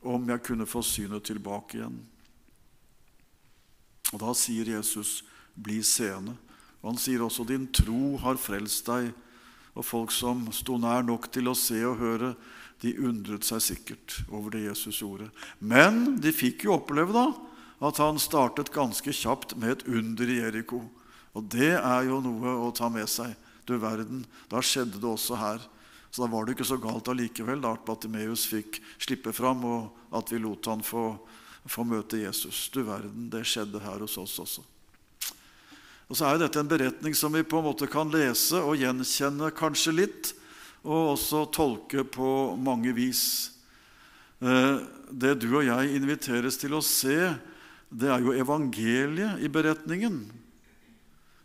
om 0.03 0.25
jeg 0.33 0.43
kunne 0.45 0.67
få 0.69 0.83
synet 0.85 1.29
tilbake 1.29 1.79
igjen. 1.79 2.01
Og 4.13 4.19
Da 4.21 4.33
sier 4.37 4.69
Jesus, 4.69 5.23
'Bli 5.57 5.81
seende'. 5.81 6.37
Og 6.83 6.91
Han 6.91 6.99
sier 6.99 7.23
også, 7.23 7.45
'Din 7.45 7.69
tro 7.73 8.17
har 8.17 8.37
frelst 8.37 8.87
deg'. 8.87 9.13
Og 9.75 9.85
folk 9.85 10.11
som 10.11 10.53
sto 10.53 10.77
nær 10.77 11.03
nok 11.03 11.33
til 11.33 11.49
å 11.49 11.57
se 11.57 11.81
og 11.87 11.97
høre, 11.97 12.37
de 12.81 12.95
undret 12.99 13.47
seg 13.47 13.63
sikkert 13.63 14.17
over 14.31 14.55
det 14.55 14.65
Jesus 14.65 15.03
gjorde. 15.03 15.29
Men 15.59 16.17
de 16.23 16.33
fikk 16.35 16.67
jo 16.67 16.77
oppleve 16.79 17.15
da 17.15 17.29
at 17.83 17.99
han 17.99 18.19
startet 18.23 18.73
ganske 18.75 19.13
kjapt 19.15 19.57
med 19.59 19.77
et 19.77 19.87
under 19.91 20.31
i 20.31 20.39
Jeriko. 20.39 20.85
Og 21.35 21.47
det 21.51 21.75
er 21.77 22.09
jo 22.09 22.21
noe 22.23 22.57
å 22.63 22.71
ta 22.75 22.89
med 22.93 23.09
seg. 23.11 23.35
Du 23.67 23.77
verden, 23.83 24.25
da 24.51 24.63
skjedde 24.63 25.01
det 25.03 25.09
også 25.09 25.39
her. 25.39 25.63
Så 26.13 26.23
da 26.23 26.29
var 26.31 26.45
det 26.45 26.57
ikke 26.57 26.69
så 26.69 26.77
galt 26.81 27.09
allikevel 27.09 27.63
da 27.63 27.73
at 27.75 27.87
Batimeus 27.87 28.45
fikk 28.51 28.83
slippe 29.01 29.33
fram, 29.33 29.65
og 29.65 30.15
at 30.15 30.29
vi 30.31 30.43
lot 30.43 30.67
han 30.69 30.83
få, 30.85 31.15
få 31.65 31.87
møte 31.89 32.21
Jesus. 32.21 32.67
Du 32.75 32.83
verden, 32.85 33.31
det 33.33 33.47
skjedde 33.49 33.81
her 33.83 34.05
hos 34.05 34.19
oss 34.21 34.37
også. 34.43 34.67
Og 36.13 36.19
så 36.19 36.27
er 36.29 36.37
jo 36.37 36.43
dette 36.43 36.61
en 36.61 36.69
beretning 36.69 37.15
som 37.17 37.33
vi 37.33 37.41
på 37.47 37.63
en 37.63 37.71
måte 37.71 37.89
kan 37.89 38.11
lese 38.13 38.61
og 38.61 38.77
gjenkjenne 38.77 39.49
kanskje 39.57 39.95
litt 39.97 40.35
og 40.83 41.15
også 41.15 41.47
tolke 41.55 42.05
på 42.05 42.55
mange 42.59 42.93
vis. 42.97 43.25
Eh, 44.43 44.83
det 45.11 45.37
du 45.43 45.49
og 45.55 45.67
jeg 45.67 45.97
inviteres 45.97 46.59
til 46.59 46.75
å 46.75 46.83
se, 46.83 47.33
det 47.93 48.11
er 48.11 48.25
jo 48.25 48.35
evangeliet 48.35 49.43
i 49.45 49.51
beretningen. 49.53 50.25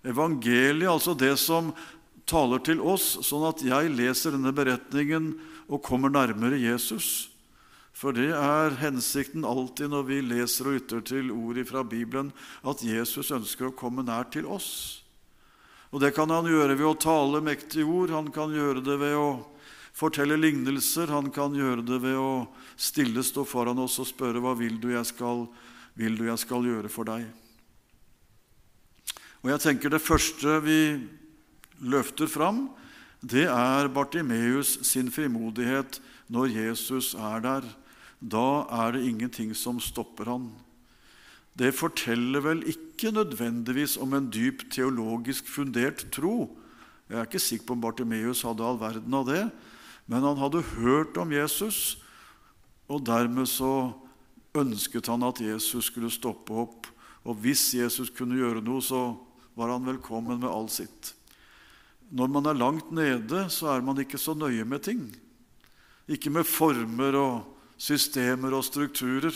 Evangeliet, 0.07 0.89
altså 0.89 1.13
det 1.17 1.35
som 1.41 1.73
taler 2.27 2.61
til 2.63 2.81
oss, 2.83 3.17
sånn 3.23 3.45
at 3.47 3.63
jeg 3.65 3.93
leser 3.93 4.35
denne 4.35 4.53
beretningen 4.55 5.33
og 5.67 5.83
kommer 5.85 6.11
nærmere 6.11 6.59
Jesus. 6.59 7.29
For 7.97 8.13
det 8.13 8.29
er 8.35 8.77
hensikten 8.77 9.45
alltid 9.47 9.89
når 9.91 10.03
vi 10.07 10.21
leser 10.21 10.69
og 10.69 10.79
ytter 10.81 11.01
til 11.05 11.31
ord 11.33 11.59
fra 11.65 11.81
Bibelen, 11.87 12.29
at 12.61 12.83
Jesus 12.85 13.33
ønsker 13.33 13.69
å 13.69 13.77
komme 13.77 14.05
nær 14.05 14.29
til 14.33 14.45
oss. 14.45 15.01
Og 15.91 16.01
Det 16.03 16.11
kan 16.15 16.29
han 16.29 16.47
gjøre 16.49 16.75
ved 16.75 16.87
å 16.87 16.99
tale 16.99 17.41
mektige 17.43 17.87
ord, 17.87 18.11
han 18.11 18.31
kan 18.31 18.51
gjøre 18.51 18.83
det 18.83 18.97
ved 18.99 19.15
å 19.15 19.29
fortelle 19.97 20.37
lignelser, 20.37 21.07
han 21.07 21.31
kan 21.33 21.55
gjøre 21.55 21.85
det 21.85 22.01
ved 22.03 22.17
å 22.19 22.47
stille 22.75 23.23
stå 23.23 23.45
foran 23.47 23.79
oss 23.81 23.97
og 24.03 24.09
spørre 24.09 24.41
hva 24.43 24.53
vil 24.59 24.75
du 24.81 24.91
jeg 24.91 25.07
skal, 25.09 25.47
vil 25.97 26.17
du 26.19 26.27
jeg 26.27 26.43
skal 26.43 26.67
gjøre 26.67 26.91
for 26.91 27.07
deg. 27.07 27.25
Og 29.45 29.53
jeg 29.53 29.63
tenker 29.63 29.93
Det 29.93 30.03
første 30.03 30.59
vi 30.65 30.81
løfter 31.79 32.27
fram, 32.27 32.67
det 33.21 33.47
er 33.49 33.89
Bartimeus 33.89 34.77
sin 34.85 35.09
frimodighet 35.13 36.01
når 36.29 36.51
Jesus 36.53 37.13
er 37.15 37.41
der. 37.41 37.63
Da 38.19 38.67
er 38.83 38.93
det 38.93 39.07
ingenting 39.07 39.55
som 39.55 39.79
stopper 39.81 40.29
han. 40.29 40.51
Det 41.57 41.73
forteller 41.73 42.43
vel 42.43 42.61
ikke 42.67 42.86
nødvendigvis 43.05 43.97
om 44.01 44.13
en 44.13 44.29
dyp 44.33 44.65
teologisk 44.73 45.47
fundert 45.47 46.07
tro. 46.11 46.57
Jeg 47.07 47.19
er 47.19 47.27
ikke 47.29 47.39
sikker 47.39 47.65
på 47.67 47.75
om 47.77 47.81
Bartimeus 47.81 48.41
hadde 48.41 48.65
all 48.65 48.79
verden 48.81 49.13
av 49.13 49.27
det, 49.29 49.43
men 50.07 50.25
han 50.25 50.39
hadde 50.41 50.65
hørt 50.75 51.17
om 51.17 51.31
Jesus, 51.31 52.01
og 52.89 53.05
dermed 53.05 53.47
så 53.47 53.93
ønsket 54.57 55.07
han 55.11 55.23
at 55.27 55.41
Jesus 55.43 55.91
skulle 55.91 56.11
stoppe 56.11 56.55
opp. 56.55 56.87
Og 57.27 57.35
hvis 57.43 57.73
Jesus 57.75 58.09
kunne 58.09 58.39
gjøre 58.39 58.63
noe, 58.63 58.81
så 58.81 59.13
var 59.57 59.73
han 59.73 59.87
velkommen 59.87 60.39
med 60.39 60.49
all 60.49 60.69
sitt. 60.71 61.13
Når 62.09 62.31
man 62.31 62.47
er 62.47 62.59
langt 62.59 62.91
nede, 62.95 63.47
så 63.51 63.73
er 63.73 63.83
man 63.83 63.99
ikke 63.99 64.19
så 64.19 64.35
nøye 64.37 64.63
med 64.65 64.83
ting. 64.87 65.03
Ikke 66.07 66.31
med 66.31 66.47
former 66.47 67.17
og 67.19 67.33
systemer 67.77 68.55
og 68.55 68.63
strukturer. 68.63 69.35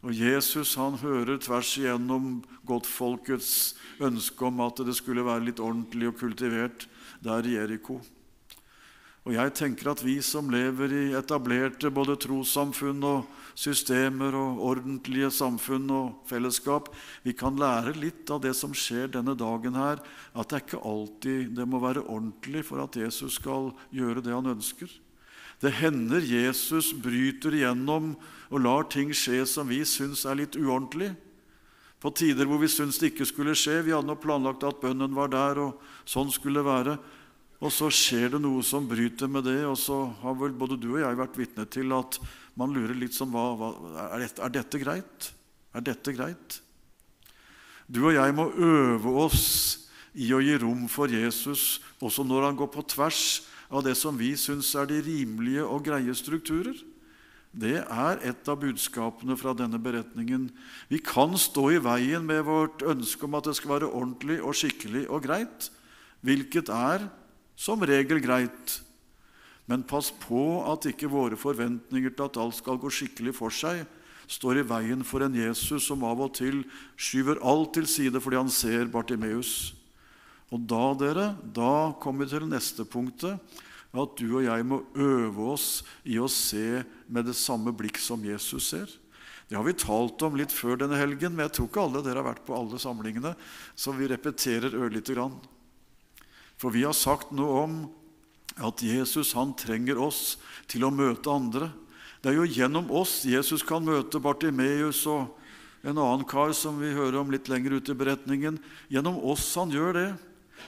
Og 0.00 0.16
Jesus 0.16 0.76
han 0.80 0.96
hører 1.02 1.40
tvers 1.42 1.74
igjennom 1.76 2.38
godtfolkets 2.68 3.74
ønske 4.00 4.46
om 4.48 4.62
at 4.64 4.80
det 4.86 4.96
skulle 4.96 5.26
være 5.26 5.50
litt 5.50 5.60
ordentlig 5.60 6.08
og 6.08 6.16
kultivert 6.22 6.86
der 7.20 7.44
i 7.44 7.58
Jeriko. 7.58 7.98
Og 9.28 9.34
jeg 9.36 9.52
tenker 9.52 9.90
at 9.92 10.00
vi 10.00 10.14
som 10.24 10.48
lever 10.48 10.94
i 10.96 11.02
etablerte 11.18 11.90
både 11.92 12.16
trossamfunn 12.22 13.04
og 13.04 13.26
systemer 13.52 14.32
og 14.38 14.62
ordentlige 14.70 15.28
samfunn 15.36 15.92
og 15.92 16.22
fellesskap, 16.30 16.88
vi 17.20 17.34
kan 17.36 17.60
lære 17.60 17.92
litt 18.00 18.32
av 18.32 18.40
det 18.40 18.54
som 18.56 18.72
skjer 18.72 19.12
denne 19.12 19.36
dagen 19.36 19.76
her, 19.76 20.00
at 20.32 20.48
det 20.48 20.56
er 20.56 20.64
ikke 20.64 20.82
alltid 20.88 21.52
det 21.58 21.68
må 21.68 21.82
være 21.84 22.06
ordentlig 22.06 22.64
for 22.70 22.80
at 22.86 22.96
Jesus 22.96 23.36
skal 23.36 23.74
gjøre 23.92 24.24
det 24.24 24.32
han 24.32 24.48
ønsker. 24.56 24.88
Det 25.60 25.72
hender 25.76 26.24
Jesus 26.24 26.94
bryter 26.96 27.52
igjennom 27.58 28.14
og 28.48 28.62
lar 28.64 28.86
ting 28.88 29.12
skje 29.12 29.42
som 29.48 29.68
vi 29.68 29.82
syns 29.84 30.24
er 30.24 30.38
litt 30.40 30.56
uordentlig. 30.56 31.12
På 32.00 32.08
tider 32.16 32.48
hvor 32.48 32.62
vi 32.62 32.70
syns 32.72 32.96
det 32.96 33.10
ikke 33.10 33.28
skulle 33.28 33.56
skje. 33.58 33.82
Vi 33.84 33.92
hadde 33.92 34.08
nå 34.08 34.16
planlagt 34.16 34.64
at 34.64 34.80
bønnen 34.80 35.12
var 35.12 35.28
der, 35.32 35.60
og 35.60 35.82
sånn 36.08 36.32
skulle 36.32 36.62
det 36.62 36.70
være. 36.70 36.94
Og 37.60 37.68
så 37.76 37.90
skjer 37.92 38.32
det 38.32 38.40
noe 38.40 38.64
som 38.64 38.86
bryter 38.88 39.28
med 39.28 39.44
det, 39.44 39.58
og 39.68 39.76
så 39.76 40.06
har 40.22 40.38
vel 40.40 40.56
både 40.56 40.80
du 40.80 40.94
og 40.94 41.02
jeg 41.02 41.18
vært 41.18 41.36
vitne 41.36 41.66
til 41.68 41.92
at 41.92 42.16
man 42.56 42.72
lurer 42.72 42.96
litt 42.96 43.12
som 43.12 43.28
hva, 43.34 43.44
hva 43.52 43.70
er, 44.14 44.24
dette, 44.24 44.40
er 44.40 44.54
dette 44.56 44.80
greit? 44.80 45.28
Er 45.76 45.84
dette 45.84 46.16
greit? 46.16 46.56
Du 47.84 48.00
og 48.06 48.16
jeg 48.16 48.32
må 48.32 48.48
øve 48.48 49.12
oss 49.26 49.44
i 50.16 50.32
å 50.32 50.40
gi 50.40 50.56
rom 50.62 50.88
for 50.90 51.12
Jesus 51.12 51.82
også 52.00 52.24
når 52.26 52.48
han 52.48 52.58
går 52.58 52.70
på 52.72 52.86
tvers 52.94 53.24
av 53.70 53.84
det 53.86 53.94
som 53.98 54.16
vi 54.18 54.32
syns 54.38 54.72
er 54.74 54.88
de 54.90 54.98
rimelige 55.06 55.64
og 55.64 55.84
greie 55.86 56.14
strukturer. 56.18 56.74
Det 57.50 57.80
er 57.82 58.20
et 58.22 58.48
av 58.50 58.60
budskapene 58.62 59.34
fra 59.38 59.54
denne 59.58 59.78
beretningen. 59.82 60.48
Vi 60.90 61.00
kan 61.02 61.34
stå 61.38 61.64
i 61.74 61.80
veien 61.82 62.26
med 62.26 62.44
vårt 62.46 62.84
ønske 62.86 63.26
om 63.26 63.34
at 63.38 63.48
det 63.48 63.56
skal 63.58 63.74
være 63.76 63.90
ordentlig 63.90 64.38
og 64.38 64.54
skikkelig 64.58 65.08
og 65.10 65.24
greit, 65.26 65.70
hvilket 66.22 66.70
er 66.70 67.08
som 67.58 67.82
regel 67.82 68.22
greit. 68.22 68.78
Men 69.70 69.86
pass 69.86 70.10
på 70.10 70.62
at 70.66 70.86
ikke 70.90 71.10
våre 71.10 71.38
forventninger 71.38 72.14
til 72.14 72.26
at 72.26 72.38
alt 72.42 72.58
skal 72.58 72.78
gå 72.78 72.90
skikkelig 72.90 73.34
for 73.38 73.54
seg, 73.54 73.82
står 74.30 74.60
i 74.60 74.66
veien 74.66 75.02
for 75.06 75.26
en 75.26 75.34
Jesus 75.34 75.88
som 75.90 76.04
av 76.06 76.22
og 76.22 76.34
til 76.38 76.62
skyver 76.94 77.42
alt 77.42 77.74
til 77.74 77.86
side 77.90 78.22
fordi 78.22 78.38
han 78.38 78.50
ser 78.50 78.90
Bartimeus. 78.90 79.72
Og 80.50 80.62
da, 80.66 80.84
dere, 80.98 81.26
da 81.42 81.92
kommer 82.02 82.26
vi 82.26 82.34
til 82.34 82.48
neste 82.50 82.86
punktet, 82.88 83.38
at 83.90 84.18
du 84.18 84.26
og 84.38 84.44
jeg 84.46 84.66
må 84.66 84.80
øve 84.98 85.46
oss 85.52 85.68
i 86.06 86.18
å 86.22 86.28
se 86.30 86.82
med 87.10 87.26
det 87.26 87.34
samme 87.38 87.72
blikk 87.74 87.98
som 88.02 88.22
Jesus 88.22 88.70
ser. 88.70 88.90
Det 89.50 89.58
har 89.58 89.66
vi 89.66 89.74
talt 89.74 90.22
om 90.22 90.36
litt 90.38 90.52
før 90.54 90.78
denne 90.78 90.98
helgen, 90.98 91.34
men 91.34 91.48
jeg 91.48 91.56
tror 91.56 91.70
ikke 91.70 91.82
alle 91.82 92.02
dere 92.06 92.22
har 92.22 92.28
vært 92.28 92.44
på 92.46 92.54
alle 92.54 92.78
samlingene, 92.78 93.32
så 93.74 93.94
vi 93.96 94.06
repeterer 94.10 94.76
ørlite 94.78 95.16
grann. 95.16 95.34
For 96.60 96.70
vi 96.70 96.84
har 96.86 96.94
sagt 96.94 97.32
noe 97.34 97.64
om 97.64 97.74
at 98.62 98.82
Jesus 98.84 99.32
han 99.34 99.56
trenger 99.58 99.98
oss 99.98 100.36
til 100.70 100.86
å 100.86 100.92
møte 100.94 101.32
andre. 101.34 101.72
Det 102.22 102.30
er 102.30 102.38
jo 102.38 102.46
gjennom 102.46 102.90
oss 102.94 103.22
Jesus 103.26 103.64
kan 103.66 103.82
møte 103.82 104.22
Bartimeus 104.22 105.02
og 105.10 105.34
en 105.82 105.96
annen 105.96 106.26
kar 106.28 106.52
som 106.54 106.78
vi 106.78 106.92
hører 106.92 107.22
om 107.22 107.30
litt 107.32 107.48
lenger 107.50 107.78
ute 107.80 107.94
i 107.94 107.98
beretningen. 107.98 108.58
Gjennom 108.92 109.16
oss 109.32 109.46
han 109.56 109.72
gjør 109.72 109.96
det. 109.96 110.08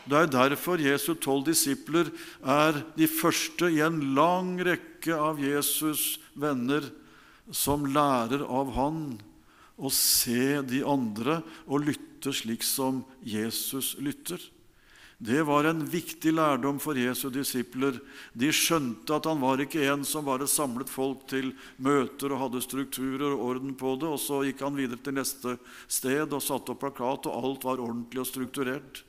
Det 0.08 0.18
er 0.18 0.32
derfor 0.32 0.80
Jesu 0.82 1.12
tolv 1.14 1.46
disipler 1.46 2.10
er 2.42 2.82
de 2.96 3.08
første 3.10 3.70
i 3.70 3.82
en 3.84 4.00
lang 4.16 4.56
rekke 4.62 5.14
av 5.16 5.42
Jesus' 5.42 6.18
venner 6.34 6.88
som 7.50 7.86
lærer 7.86 8.44
av 8.46 8.72
han 8.76 9.04
å 9.76 9.90
se 9.92 10.60
de 10.68 10.82
andre 10.86 11.40
og 11.66 11.86
lytte 11.88 12.34
slik 12.34 12.64
som 12.66 13.02
Jesus 13.26 13.94
lytter. 13.98 14.40
Det 15.22 15.38
var 15.46 15.68
en 15.70 15.84
viktig 15.86 16.32
lærdom 16.34 16.80
for 16.82 16.98
Jesu 16.98 17.28
disipler. 17.30 17.94
De 18.34 18.48
skjønte 18.50 19.14
at 19.14 19.28
han 19.30 19.38
var 19.38 19.60
ikke 19.62 19.84
en 19.86 20.02
som 20.08 20.26
bare 20.26 20.48
samlet 20.50 20.90
folk 20.90 21.28
til 21.30 21.52
møter 21.78 22.34
og 22.34 22.40
hadde 22.40 22.62
strukturer 22.64 23.28
og 23.28 23.44
orden 23.52 23.76
på 23.78 23.94
det, 24.02 24.10
og 24.10 24.18
så 24.18 24.40
gikk 24.42 24.64
han 24.66 24.74
videre 24.74 24.98
til 24.98 25.14
neste 25.14 25.54
sted 25.86 26.26
og 26.26 26.42
satte 26.42 26.74
opp 26.74 26.82
plakat, 26.82 27.30
og 27.30 27.38
alt 27.38 27.66
var 27.68 27.84
ordentlig 27.84 28.24
og 28.24 28.30
strukturert. 28.32 29.04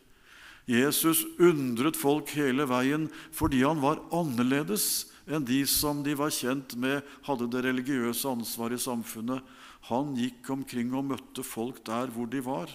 Jesus 0.70 1.26
undret 1.44 1.98
folk 2.00 2.32
hele 2.38 2.66
veien 2.70 3.10
fordi 3.36 3.64
han 3.66 3.82
var 3.84 4.00
annerledes 4.16 5.10
enn 5.28 5.44
de 5.48 5.62
som 5.68 6.02
de 6.04 6.16
var 6.20 6.32
kjent 6.36 6.76
med 6.80 7.04
hadde 7.28 7.50
det 7.52 7.64
religiøse 7.66 8.28
ansvaret 8.28 8.80
i 8.80 8.86
samfunnet. 8.86 9.44
Han 9.90 10.16
gikk 10.16 10.50
omkring 10.56 10.94
og 10.96 11.08
møtte 11.12 11.44
folk 11.44 11.82
der 11.88 12.12
hvor 12.12 12.28
de 12.32 12.44
var. 12.44 12.72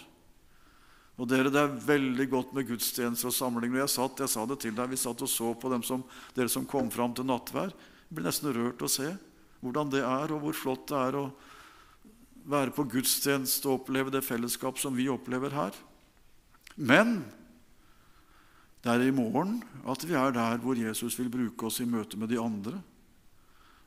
Og 1.19 1.27
dere, 1.27 1.51
Det 1.51 1.61
er 1.61 1.81
veldig 1.83 2.29
godt 2.31 2.53
med 2.55 2.69
gudstjenester 2.69 3.29
og 3.29 3.35
samlinger. 3.35 3.81
Jeg 3.83 3.91
satt, 3.97 4.21
jeg 4.21 4.31
sa 4.31 4.45
det 4.47 4.61
til 4.61 4.75
deg, 4.75 4.91
Vi 4.91 4.97
satt 4.97 5.23
og 5.23 5.29
så 5.29 5.55
på 5.55 5.83
som, 5.83 6.05
dere 6.35 6.49
som 6.49 6.67
kom 6.67 6.91
fram 6.91 7.15
til 7.15 7.27
nattvær. 7.27 7.73
Jeg 7.73 8.15
blir 8.15 8.25
nesten 8.25 8.55
rørt 8.55 8.83
å 8.83 8.89
se 8.89 9.17
hvordan 9.61 9.91
det 9.91 10.05
er, 10.05 10.33
og 10.33 10.41
hvor 10.41 10.55
flott 10.55 10.87
det 10.87 10.97
er 10.97 11.17
å 11.19 11.33
være 12.49 12.71
på 12.71 12.87
gudstjeneste 12.87 13.67
og 13.67 13.83
oppleve 13.83 14.13
det 14.15 14.23
fellesskap 14.25 14.79
som 14.79 14.95
vi 14.95 15.09
opplever 15.11 15.51
her. 15.51 15.75
Men 16.77 17.25
det 18.85 18.93
er 18.93 19.09
i 19.09 19.15
morgen 19.15 19.59
at 19.89 20.05
vi 20.07 20.15
er 20.15 20.35
der 20.35 20.61
hvor 20.63 20.79
Jesus 20.79 21.17
vil 21.19 21.31
bruke 21.33 21.67
oss 21.67 21.81
i 21.83 21.89
møte 21.89 22.19
med 22.21 22.31
de 22.31 22.39
andre. 22.41 22.79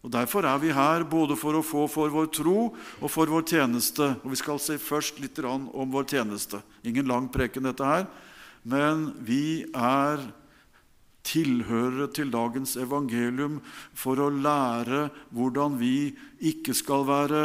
Og 0.01 0.09
Derfor 0.11 0.45
er 0.49 0.57
vi 0.57 0.73
her 0.73 1.05
både 1.05 1.37
for 1.37 1.55
å 1.55 1.63
få 1.65 1.85
for 1.91 2.09
vår 2.09 2.31
tro 2.33 2.71
og 2.73 3.09
for 3.11 3.29
vår 3.29 3.45
tjeneste. 3.53 4.15
Og 4.23 4.33
Vi 4.33 4.39
skal 4.41 4.59
se 4.59 4.79
først 4.81 5.21
litt 5.21 5.39
om 5.45 5.93
vår 5.93 6.09
tjeneste. 6.09 6.61
Ingen 6.83 7.07
lang 7.07 7.29
preken, 7.29 7.69
dette 7.69 7.85
her. 7.85 8.07
Men 8.65 9.11
vi 9.21 9.63
er 9.73 10.25
tilhørere 11.21 12.09
til 12.13 12.31
dagens 12.33 12.75
evangelium 12.81 13.59
for 13.93 14.17
å 14.17 14.31
lære 14.33 15.09
hvordan 15.29 15.77
vi 15.77 16.15
ikke 16.49 16.73
skal 16.73 17.05
være 17.05 17.43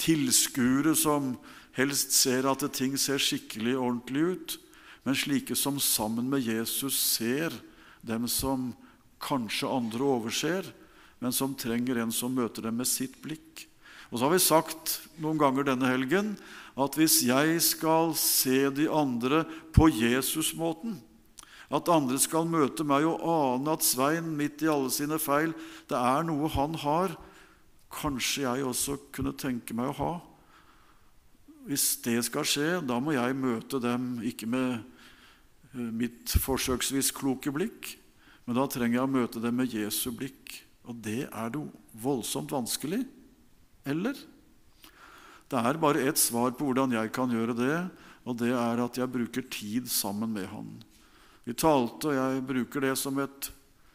tilskuere 0.00 0.94
som 0.96 1.34
helst 1.76 2.16
ser 2.16 2.48
at 2.48 2.64
ting 2.72 2.96
ser 2.96 3.20
skikkelig 3.20 3.76
ordentlig 3.76 4.24
ut, 4.32 4.56
men 5.08 5.16
slike 5.16 5.56
som 5.56 5.78
sammen 5.80 6.26
med 6.28 6.44
Jesus 6.44 6.98
ser 7.00 7.54
dem 8.04 8.26
som 8.28 8.74
kanskje 9.24 9.70
andre 9.72 10.04
overser, 10.04 10.66
men 11.16 11.32
som 11.32 11.54
trenger 11.56 12.02
en 12.02 12.12
som 12.12 12.34
møter 12.36 12.66
dem 12.68 12.76
med 12.76 12.88
sitt 12.90 13.14
blikk. 13.24 13.62
Og 14.12 14.18
så 14.18 14.26
har 14.26 14.34
vi 14.34 14.40
sagt 14.44 14.98
noen 15.16 15.40
ganger 15.40 15.64
denne 15.64 15.88
helgen 15.88 16.34
at 16.76 16.98
hvis 17.00 17.22
jeg 17.24 17.56
skal 17.64 18.12
se 18.20 18.66
de 18.76 18.90
andre 18.92 19.46
på 19.72 19.88
Jesus-måten, 19.88 20.98
at 21.72 21.88
andre 21.88 22.20
skal 22.20 22.44
møte 22.44 22.84
meg 22.84 23.08
og 23.08 23.24
ane 23.32 23.78
at 23.78 23.88
Svein, 23.88 24.28
midt 24.36 24.60
i 24.60 24.68
alle 24.68 24.92
sine 24.92 25.16
feil, 25.16 25.56
det 25.88 25.96
er 25.96 26.28
noe 26.28 26.52
han 26.52 26.76
har, 26.84 27.16
kanskje 27.96 28.44
jeg 28.44 28.68
også 28.68 28.98
kunne 29.16 29.32
tenke 29.40 29.72
meg 29.72 29.88
å 29.94 29.98
ha. 30.02 30.12
Hvis 31.64 31.94
det 32.04 32.20
skal 32.28 32.44
skje, 32.44 32.68
da 32.84 33.00
må 33.00 33.16
jeg 33.16 33.40
møte 33.40 33.80
dem 33.80 34.18
ikke 34.28 34.52
med 34.52 34.84
mitt 35.72 36.32
forsøksvis 36.40 37.10
kloke 37.16 37.52
blikk, 37.54 37.94
men 38.48 38.56
da 38.56 38.64
trenger 38.70 39.00
jeg 39.00 39.04
å 39.04 39.12
møte 39.12 39.42
det 39.42 39.52
med 39.52 39.74
Jesu 39.76 40.08
blikk. 40.16 40.54
Og 40.88 40.96
det 41.04 41.26
er 41.28 41.52
jo 41.52 41.66
voldsomt 42.00 42.52
vanskelig. 42.54 43.02
Eller? 43.84 44.16
Det 45.48 45.60
er 45.60 45.80
bare 45.80 46.06
ett 46.08 46.20
svar 46.20 46.54
på 46.56 46.68
hvordan 46.68 46.96
jeg 46.96 47.12
kan 47.12 47.32
gjøre 47.32 47.56
det, 47.56 47.76
og 48.28 48.36
det 48.40 48.52
er 48.56 48.80
at 48.84 48.96
jeg 49.00 49.12
bruker 49.12 49.44
tid 49.52 49.88
sammen 49.92 50.32
med 50.32 50.48
Han. 50.52 50.72
Vi 51.48 51.54
talte, 51.56 52.10
og 52.10 52.16
jeg 52.16 52.44
bruker 52.44 52.84
det 52.84 52.94
som 53.00 53.16
et 53.20 53.48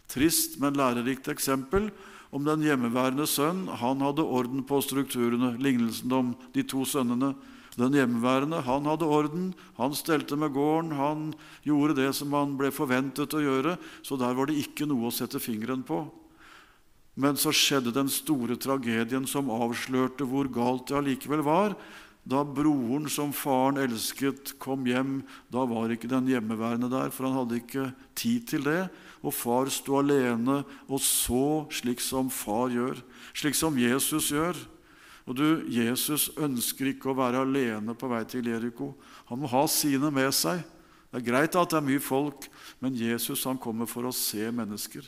trist, 0.10 0.60
men 0.62 0.78
lærerikt 0.78 1.30
eksempel, 1.30 1.92
om 2.34 2.46
den 2.46 2.66
hjemmeværende 2.66 3.28
sønn. 3.30 3.68
Han 3.82 4.02
hadde 4.02 4.26
orden 4.26 4.64
på 4.66 4.80
strukturene, 4.82 5.52
lignelsen 5.62 6.14
om 6.18 6.32
de 6.54 6.64
to 6.66 6.82
sønnene. 6.90 7.36
Den 7.80 7.96
hjemmeværende 7.98 8.62
han 8.68 8.86
hadde 8.86 9.08
orden, 9.10 9.46
han 9.80 9.96
stelte 9.98 10.38
med 10.38 10.54
gården, 10.54 10.92
han 10.94 11.30
gjorde 11.66 11.98
det 11.98 12.12
som 12.14 12.34
han 12.38 12.54
ble 12.60 12.70
forventet 12.74 13.34
å 13.34 13.42
gjøre, 13.42 13.78
så 14.06 14.18
der 14.22 14.36
var 14.38 14.50
det 14.50 14.60
ikke 14.62 14.86
noe 14.90 15.10
å 15.10 15.16
sette 15.16 15.42
fingeren 15.42 15.82
på. 15.86 16.04
Men 17.18 17.38
så 17.38 17.54
skjedde 17.54 17.94
den 17.94 18.10
store 18.10 18.58
tragedien 18.62 19.26
som 19.30 19.52
avslørte 19.54 20.26
hvor 20.26 20.50
galt 20.54 20.88
det 20.90 20.98
allikevel 20.98 21.44
var. 21.46 21.76
Da 22.24 22.40
broren 22.48 23.10
som 23.12 23.34
faren 23.36 23.78
elsket, 23.82 24.56
kom 24.62 24.86
hjem, 24.88 25.18
da 25.52 25.66
var 25.68 25.92
ikke 25.92 26.10
den 26.10 26.30
hjemmeværende 26.32 26.88
der, 26.94 27.12
for 27.12 27.28
han 27.28 27.36
hadde 27.42 27.60
ikke 27.60 27.90
tid 28.18 28.48
til 28.54 28.64
det. 28.66 28.88
Og 29.24 29.36
far 29.36 29.70
sto 29.72 30.00
alene 30.00 30.62
og 30.88 31.02
så 31.04 31.66
slik 31.74 32.02
som 32.04 32.32
far 32.34 32.72
gjør, 32.74 33.02
slik 33.36 33.60
som 33.60 33.78
Jesus 33.80 34.32
gjør. 34.32 34.58
Og 35.24 35.38
du, 35.40 35.48
Jesus 35.72 36.30
ønsker 36.36 36.92
ikke 36.92 37.14
å 37.14 37.18
være 37.18 37.46
alene 37.46 37.96
på 37.96 38.10
vei 38.12 38.24
til 38.28 38.50
Jeriko. 38.52 38.92
Han 39.30 39.44
må 39.44 39.52
ha 39.52 39.64
sine 39.72 40.12
med 40.12 40.34
seg. 40.36 40.64
Det 41.14 41.22
er 41.22 41.28
greit 41.28 41.56
at 41.60 41.72
det 41.72 41.80
er 41.80 41.86
mye 41.86 42.02
folk, 42.04 42.48
men 42.82 42.98
Jesus 42.98 43.46
han 43.48 43.60
kommer 43.62 43.88
for 43.88 44.10
å 44.10 44.16
se 44.16 44.50
mennesker. 44.52 45.06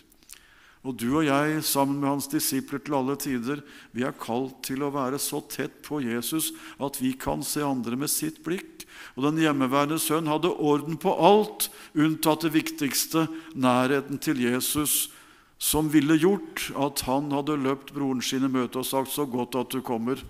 Og 0.86 0.94
du 1.02 1.08
og 1.18 1.26
jeg, 1.26 1.64
sammen 1.66 1.98
med 1.98 2.12
hans 2.12 2.28
disipler 2.30 2.80
til 2.86 2.94
alle 3.00 3.16
tider, 3.18 3.64
vi 3.90 4.06
er 4.06 4.14
kalt 4.22 4.60
til 4.68 4.86
å 4.86 4.92
være 4.94 5.18
så 5.22 5.42
tett 5.50 5.80
på 5.86 5.98
Jesus 6.04 6.52
at 6.78 7.00
vi 7.02 7.16
kan 7.18 7.42
se 7.42 7.64
andre 7.66 7.98
med 7.98 8.12
sitt 8.14 8.44
blikk. 8.46 8.86
Og 9.18 9.26
den 9.26 9.42
hjemmeværende 9.42 9.98
sønn 10.02 10.30
hadde 10.30 10.54
orden 10.54 11.00
på 11.02 11.10
alt, 11.18 11.72
unntatt 11.98 12.46
det 12.46 12.54
viktigste, 12.54 13.26
nærheten 13.58 14.22
til 14.22 14.44
Jesus, 14.46 15.10
som 15.58 15.90
ville 15.90 16.18
gjort 16.20 16.70
at 16.76 17.06
han 17.08 17.32
hadde 17.32 17.60
løpt 17.64 17.94
broren 17.96 18.22
sin 18.22 18.46
i 18.46 18.52
møte 18.52 18.80
og 18.80 18.86
sagt 18.86 19.10
'så 19.10 19.26
godt 19.30 19.56
at 19.56 19.70
du 19.70 19.82
kommer', 19.82 20.24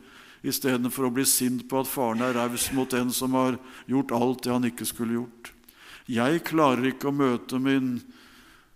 istedenfor 0.43 1.07
å 1.07 1.13
bli 1.13 1.25
sint 1.25 1.67
på 1.67 1.79
at 1.81 1.89
faren 1.89 2.21
er 2.21 2.33
raus 2.33 2.71
mot 2.71 2.93
en 2.93 3.09
som 3.09 3.33
har 3.33 3.57
gjort 3.87 4.11
alt 4.11 4.43
det 4.43 4.51
han 4.53 4.67
ikke 4.69 4.85
skulle 4.85 5.17
gjort. 5.17 5.51
Jeg 6.05 6.43
klarer 6.45 6.85
ikke 6.85 7.09
å 7.09 7.17
møte 7.17 7.59
min 7.59 8.03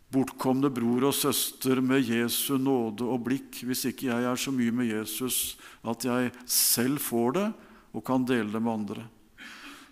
bortkomne 0.09 0.71
bror 0.73 1.11
og 1.11 1.13
søster 1.13 1.81
med 1.85 2.07
Jesu 2.09 2.57
nåde 2.57 3.05
og 3.05 3.21
blikk 3.27 3.61
hvis 3.61 3.85
ikke 3.91 4.09
jeg 4.09 4.25
er 4.25 4.35
så 4.35 4.51
mye 4.51 4.73
med 4.73 4.89
Jesus 4.89 5.57
at 5.85 6.01
jeg 6.07 6.31
selv 6.49 6.97
får 6.97 7.31
det 7.37 7.53
og 7.93 8.05
kan 8.05 8.25
dele 8.25 8.49
det 8.49 8.61
med 8.61 8.73
andre. 8.73 9.05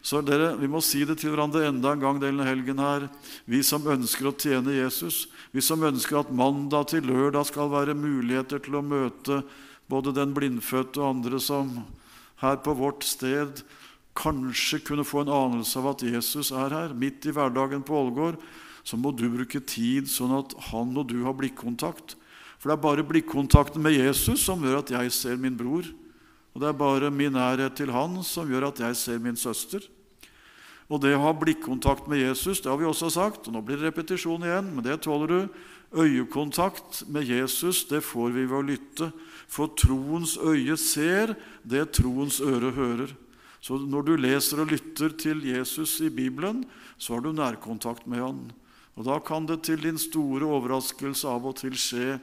Så 0.02 0.22
dere, 0.22 0.56
Vi 0.58 0.68
må 0.68 0.82
si 0.82 1.04
det 1.06 1.18
til 1.20 1.34
hverandre 1.34 1.68
enda 1.68 1.92
en 1.92 2.00
gang 2.00 2.20
denne 2.22 2.46
helgen 2.46 2.80
her. 2.80 3.10
Vi 3.46 3.64
som 3.64 3.84
ønsker 3.84 4.30
å 4.30 4.36
tjene 4.38 4.78
Jesus, 4.78 5.28
vi 5.52 5.62
som 5.62 5.84
ønsker 5.84 6.20
at 6.20 6.32
mandag 6.32 6.90
til 6.94 7.04
lørdag 7.04 7.46
skal 7.50 7.70
være 7.70 7.98
muligheter 7.98 8.60
til 8.60 8.78
å 8.80 8.86
møte 8.86 9.44
både 9.90 10.14
den 10.14 10.34
blindfødte 10.36 11.02
og 11.02 11.18
andre 11.18 11.40
som 11.40 11.84
her 12.42 12.60
på 12.62 12.76
vårt 12.78 13.04
sted 13.08 13.64
kanskje 14.18 14.82
kunne 14.86 15.06
få 15.06 15.24
en 15.24 15.34
anelse 15.34 15.78
av 15.80 15.92
at 15.94 16.06
Jesus 16.06 16.52
er 16.52 16.74
her, 16.74 16.94
midt 16.94 17.26
i 17.28 17.34
hverdagen 17.34 17.84
på 17.86 17.98
Ålgård, 17.98 18.40
så 18.88 18.98
må 18.98 19.12
du 19.12 19.28
bruke 19.30 19.62
tid 19.68 20.08
sånn 20.10 20.34
at 20.38 20.56
han 20.72 20.96
og 20.98 21.10
du 21.12 21.20
har 21.26 21.36
blikkontakt. 21.38 22.16
For 22.58 22.70
det 22.70 22.78
er 22.78 22.86
bare 22.86 23.06
blikkontakten 23.06 23.84
med 23.84 23.98
Jesus 23.98 24.46
som 24.48 24.64
gjør 24.64 24.80
at 24.82 24.94
jeg 24.96 25.14
ser 25.14 25.38
min 25.42 25.58
bror. 25.60 25.86
Og 26.58 26.64
det 26.64 26.72
er 26.72 26.78
bare 26.80 27.12
min 27.14 27.36
nærhet 27.38 27.76
til 27.78 27.92
han 27.94 28.16
som 28.26 28.50
gjør 28.50 28.72
at 28.72 28.80
jeg 28.82 28.98
ser 28.98 29.20
min 29.22 29.36
søster. 29.38 29.84
Og 30.90 31.04
det 31.04 31.12
å 31.14 31.20
ha 31.22 31.34
blikkontakt 31.38 32.08
med 32.10 32.24
Jesus, 32.24 32.64
det 32.64 32.72
har 32.72 32.80
vi 32.82 32.88
også 32.90 33.12
sagt, 33.14 33.46
og 33.46 33.54
nå 33.54 33.62
blir 33.62 33.78
det 33.78 33.92
repetisjon 33.92 34.42
igjen, 34.42 34.72
men 34.74 34.82
det 34.82 34.96
tåler 35.06 35.30
du. 35.30 35.60
Øyekontakt 35.94 37.04
med 37.14 37.30
Jesus, 37.30 37.84
det 37.86 38.02
får 38.02 38.34
vi 38.34 38.48
ved 38.48 38.58
å 38.58 38.66
lytte. 38.66 39.12
For 39.46 39.70
troens 39.78 40.34
øye 40.42 40.74
ser 40.82 41.36
det 41.62 41.92
troens 42.00 42.40
øre 42.42 42.74
hører. 42.74 43.14
Så 43.62 43.78
når 43.78 44.08
du 44.08 44.14
leser 44.18 44.64
og 44.64 44.74
lytter 44.74 45.14
til 45.14 45.46
Jesus 45.46 46.00
i 46.02 46.10
Bibelen, 46.10 46.64
så 46.98 47.20
har 47.20 47.22
du 47.22 47.36
nærkontakt 47.38 48.10
med 48.10 48.24
han. 48.26 48.42
Og 48.98 49.06
Da 49.06 49.20
kan 49.22 49.46
det 49.46 49.62
til 49.70 49.78
din 49.78 50.02
store 50.02 50.50
overraskelse 50.50 51.30
av 51.30 51.46
og 51.46 51.60
til 51.62 51.78
skje 51.78 52.18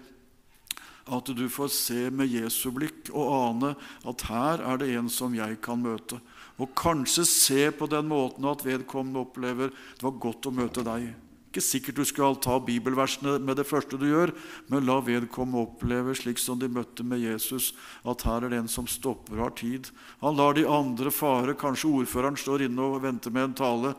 at 1.04 1.28
du 1.36 1.44
får 1.52 1.68
se 1.72 2.06
med 2.10 2.32
Jesu 2.32 2.70
blikk 2.72 3.10
og 3.12 3.32
ane 3.34 3.74
at 4.08 4.24
her 4.30 4.62
er 4.64 4.80
det 4.80 4.92
en 4.96 5.10
som 5.12 5.34
jeg 5.36 5.58
kan 5.64 5.82
møte. 5.82 6.20
Og 6.56 6.70
kanskje 6.78 7.26
se 7.28 7.66
på 7.74 7.88
den 7.90 8.08
måten 8.08 8.46
at 8.48 8.64
vedkommende 8.64 9.24
opplever 9.24 9.72
det 9.74 10.06
var 10.06 10.16
godt 10.22 10.48
å 10.48 10.54
møte 10.54 10.84
deg. 10.86 11.10
Ikke 11.54 11.62
sikkert 11.62 11.98
du 12.00 12.06
skal 12.08 12.38
ta 12.42 12.56
bibelversene 12.58 13.36
med 13.38 13.60
det 13.60 13.66
første 13.68 13.98
du 14.00 14.08
gjør, 14.08 14.32
men 14.72 14.86
la 14.88 14.96
vedkommende 15.04 15.60
oppleve, 15.62 16.16
slik 16.18 16.40
som 16.42 16.58
de 16.58 16.66
møtte 16.66 17.06
med 17.06 17.22
Jesus, 17.22 17.68
at 18.02 18.24
her 18.26 18.42
er 18.42 18.50
det 18.50 18.58
en 18.64 18.70
som 18.70 18.88
stopper 18.90 19.38
og 19.38 19.44
har 19.44 19.54
tid. 19.60 19.92
Han 20.24 20.34
lar 20.40 20.56
de 20.58 20.64
andre 20.66 21.12
fare. 21.14 21.54
Kanskje 21.54 21.92
ordføreren 22.00 22.40
står 22.40 22.66
inne 22.66 22.88
og 22.88 23.04
venter 23.04 23.30
med 23.30 23.50
en 23.50 23.56
tale. 23.60 23.94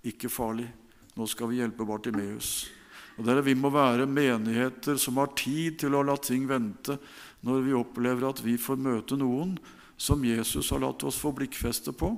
Ikke 0.00 0.32
farlig. 0.32 0.70
Nå 1.12 1.28
skal 1.28 1.52
vi 1.52 1.60
hjelpe 1.60 1.84
Bartimeus. 1.84 2.70
Og 3.18 3.26
der 3.26 3.42
Vi 3.42 3.54
må 3.54 3.70
være 3.70 4.06
menigheter 4.06 4.98
som 4.98 5.16
har 5.22 5.34
tid 5.36 5.78
til 5.78 5.94
å 5.94 6.02
la 6.02 6.16
ting 6.16 6.48
vente 6.48 6.98
når 7.44 7.62
vi 7.62 7.76
opplever 7.76 8.28
at 8.28 8.42
vi 8.42 8.56
får 8.58 8.80
møte 8.80 9.16
noen 9.16 9.54
som 9.96 10.24
Jesus 10.24 10.70
har 10.74 10.82
latt 10.82 11.04
oss 11.06 11.20
få 11.20 11.30
blikkfeste 11.36 11.94
på. 11.94 12.10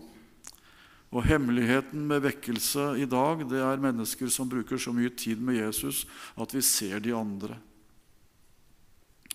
Og 1.13 1.25
Hemmeligheten 1.27 2.07
med 2.09 2.25
vekkelse 2.25 2.95
i 3.01 3.07
dag 3.09 3.45
det 3.51 3.61
er 3.63 3.83
mennesker 3.83 4.31
som 4.33 4.49
bruker 4.49 4.81
så 4.81 4.95
mye 4.95 5.13
tid 5.13 5.41
med 5.43 5.61
Jesus 5.61 6.05
at 6.35 6.55
vi 6.55 6.65
ser 6.65 7.01
de 7.05 7.15
andre. 7.15 7.59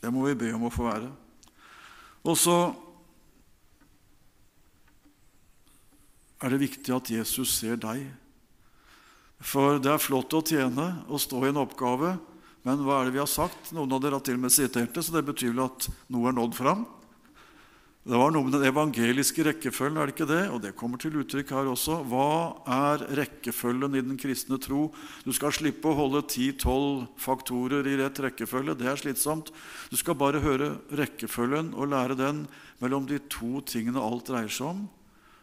Det 0.02 0.10
må 0.10 0.26
vi 0.26 0.40
be 0.40 0.50
om 0.56 0.66
å 0.66 0.74
få 0.74 0.88
være. 0.90 1.12
Og 2.26 2.38
så 2.38 2.58
er 6.42 6.54
det 6.54 6.64
viktig 6.64 6.94
at 6.96 7.14
Jesus 7.14 7.54
ser 7.54 7.78
deg. 7.82 8.08
For 9.42 9.82
det 9.82 9.90
er 9.90 10.02
flott 10.02 10.34
å 10.38 10.44
tjene 10.46 10.88
og 11.10 11.22
stå 11.22 11.42
i 11.44 11.50
en 11.50 11.62
oppgave, 11.64 12.16
men 12.62 12.82
hva 12.86 13.00
er 13.02 13.10
det 13.10 13.16
vi 13.16 13.24
har 13.24 13.30
sagt? 13.30 13.72
Noen 13.74 13.94
av 13.96 14.02
dere 14.04 14.20
har 14.20 14.26
til 14.26 14.38
og 14.38 14.44
med 14.44 14.54
sitert 14.54 14.94
det, 14.94 15.02
så 15.02 15.16
det 15.16 15.26
betyr 15.26 15.56
vel 15.56 15.66
at 15.66 15.88
noe 16.14 16.30
er 16.30 16.38
nådd 16.38 16.58
fram. 16.58 16.84
Det 18.02 18.18
var 18.18 18.32
noe 18.34 18.48
med 18.48 18.56
den 18.56 18.66
evangeliske 18.66 19.44
rekkefølgen, 19.46 20.00
er 20.02 20.10
det 20.10 20.16
ikke 20.16 20.30
det? 20.30 20.44
Og 20.50 20.62
det 20.64 20.72
kommer 20.78 20.98
til 21.02 21.20
uttrykk 21.22 21.52
her 21.54 21.68
også. 21.70 22.00
Hva 22.10 22.30
er 22.66 23.04
rekkefølgen 23.20 23.94
i 23.94 24.02
den 24.02 24.18
kristne 24.18 24.58
tro? 24.62 24.88
Du 25.22 25.30
skal 25.38 25.54
slippe 25.54 25.90
å 25.90 25.98
holde 26.00 26.24
ti-tolv 26.30 27.04
faktorer 27.22 27.86
i 27.86 27.94
rett 28.02 28.24
rekkefølge. 28.26 28.74
Det 28.80 28.90
er 28.90 28.98
slitsomt. 28.98 29.54
Du 29.94 29.98
skal 30.02 30.18
bare 30.18 30.42
høre 30.42 30.72
rekkefølgen 30.98 31.76
og 31.78 31.92
lære 31.94 32.18
den 32.18 32.48
mellom 32.82 33.06
de 33.10 33.22
to 33.30 33.62
tingene 33.70 34.02
alt 34.02 34.34
dreier 34.34 34.50
seg 34.50 34.72
om. 34.72 34.82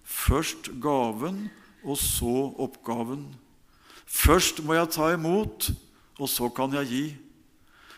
Først 0.03 0.73
gaven, 0.83 1.45
og 1.87 1.95
så 2.03 2.49
oppgaven. 2.59 3.29
Først 4.09 4.63
må 4.65 4.75
jeg 4.79 4.91
ta 4.97 5.13
imot, 5.13 5.71
og 6.19 6.31
så 6.33 6.49
kan 6.51 6.73
jeg 6.81 6.89
gi. 6.91 7.07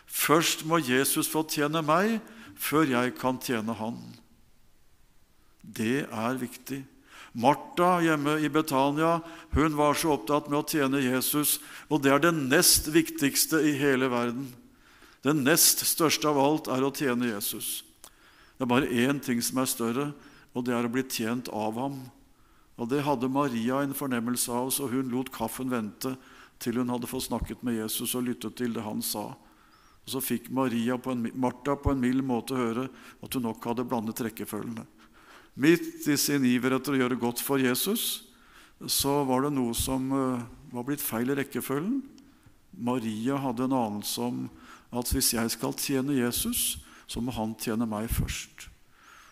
Først 0.05 0.65
må 0.67 0.81
Jesus 0.83 1.29
få 1.31 1.45
tjene 1.47 1.81
meg, 1.85 2.19
før 2.59 2.85
jeg 2.89 3.15
kan 3.17 3.39
tjene 3.41 3.73
han. 3.79 3.97
Det 5.63 6.03
er 6.05 6.41
viktig. 6.41 6.83
Martha 7.31 8.01
hjemme 8.03 8.35
i 8.43 8.49
Betania 8.51 9.21
hun 9.55 9.77
var 9.79 9.95
så 9.95 10.17
opptatt 10.17 10.49
med 10.51 10.59
å 10.59 10.67
tjene 10.67 10.99
Jesus, 10.99 11.59
og 11.87 12.03
det 12.03 12.11
er 12.11 12.25
det 12.25 12.33
nest 12.35 12.89
viktigste 12.91 13.61
i 13.69 13.77
hele 13.79 14.11
verden. 14.11 14.49
Det 15.23 15.35
nest 15.37 15.85
største 15.87 16.27
av 16.27 16.39
alt 16.41 16.67
er 16.73 16.83
å 16.83 16.91
tjene 16.91 17.29
Jesus. 17.31 17.85
Det 18.57 18.65
er 18.65 18.73
bare 18.73 18.89
én 18.91 19.21
ting 19.23 19.39
som 19.41 19.61
er 19.61 19.69
større, 19.69 20.09
og 20.51 20.65
det 20.67 20.75
er 20.75 20.85
å 20.85 20.91
bli 20.91 21.05
tjent 21.07 21.47
av 21.55 21.79
ham. 21.79 22.01
Og 22.81 22.89
Det 22.89 23.03
hadde 23.05 23.29
Maria 23.29 23.83
en 23.83 23.93
fornemmelse 23.93 24.49
av, 24.49 24.71
så 24.73 24.89
hun 24.89 25.11
lot 25.13 25.29
kaffen 25.33 25.69
vente 25.69 26.15
til 26.61 26.79
hun 26.81 26.89
hadde 26.89 27.09
fått 27.09 27.27
snakket 27.27 27.61
med 27.65 27.77
Jesus 27.77 28.15
og 28.17 28.25
lyttet 28.25 28.57
til 28.57 28.73
det 28.73 28.85
han 28.85 29.03
sa. 29.05 29.35
Og 30.01 30.09
Så 30.09 30.21
fikk 30.21 30.49
Maria 30.49 30.97
på 30.97 31.13
en, 31.13 31.27
Martha 31.37 31.75
på 31.77 31.93
en 31.93 32.01
mild 32.01 32.25
måte 32.25 32.57
høre 32.57 32.87
at 33.21 33.37
hun 33.37 33.45
nok 33.45 33.69
hadde 33.69 33.85
blandet 33.85 34.23
rekkefølgene. 34.25 34.87
Midt 35.61 36.07
i 36.09 36.17
sin 36.17 36.45
iver 36.47 36.73
etter 36.77 36.95
å 36.95 37.01
gjøre 37.03 37.19
godt 37.21 37.43
for 37.43 37.61
Jesus 37.61 38.23
så 38.89 39.19
var 39.29 39.45
det 39.45 39.53
noe 39.53 39.75
som 39.77 40.07
uh, 40.09 40.41
var 40.73 40.87
blitt 40.87 41.03
feil 41.03 41.29
i 41.29 41.37
rekkefølgen. 41.37 41.99
Maria 42.71 43.37
hadde 43.43 43.67
en 43.67 43.77
anelse 43.77 44.25
om 44.25 44.47
at 44.95 45.11
hvis 45.13 45.35
jeg 45.35 45.53
skal 45.53 45.75
tjene 45.77 46.17
Jesus, 46.17 46.79
så 47.05 47.21
må 47.21 47.35
han 47.35 47.53
tjene 47.61 47.85
meg 47.85 48.09
først. 48.09 48.70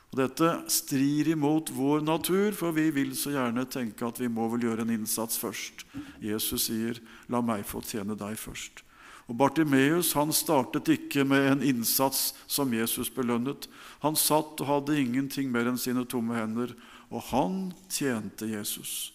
Og 0.09 0.17
Dette 0.17 0.51
strir 0.73 1.27
imot 1.35 1.69
vår 1.69 2.01
natur, 2.01 2.51
for 2.57 2.73
vi 2.73 2.87
vil 2.93 3.11
så 3.17 3.35
gjerne 3.35 3.67
tenke 3.69 4.07
at 4.07 4.17
vi 4.17 4.29
må 4.31 4.47
vel 4.49 4.65
gjøre 4.65 4.85
en 4.85 4.93
innsats 4.95 5.37
først. 5.37 5.85
Jesus 6.21 6.65
sier, 6.65 6.97
'La 7.29 7.41
meg 7.41 7.65
få 7.65 7.81
tjene 7.85 8.17
deg 8.17 8.37
først'. 8.37 8.81
Og 9.29 9.37
Bartimeus 9.37 10.13
han 10.17 10.33
startet 10.33 10.89
ikke 10.89 11.21
med 11.23 11.51
en 11.51 11.61
innsats 11.61 12.33
som 12.47 12.73
Jesus 12.73 13.11
belønnet. 13.13 13.67
Han 14.01 14.15
satt 14.17 14.57
og 14.57 14.65
hadde 14.67 14.97
ingenting 14.97 15.51
mer 15.51 15.69
enn 15.69 15.77
sine 15.77 16.01
tomme 16.09 16.33
hender, 16.33 16.73
og 17.13 17.21
han 17.29 17.73
tjente 17.89 18.49
Jesus. 18.49 19.13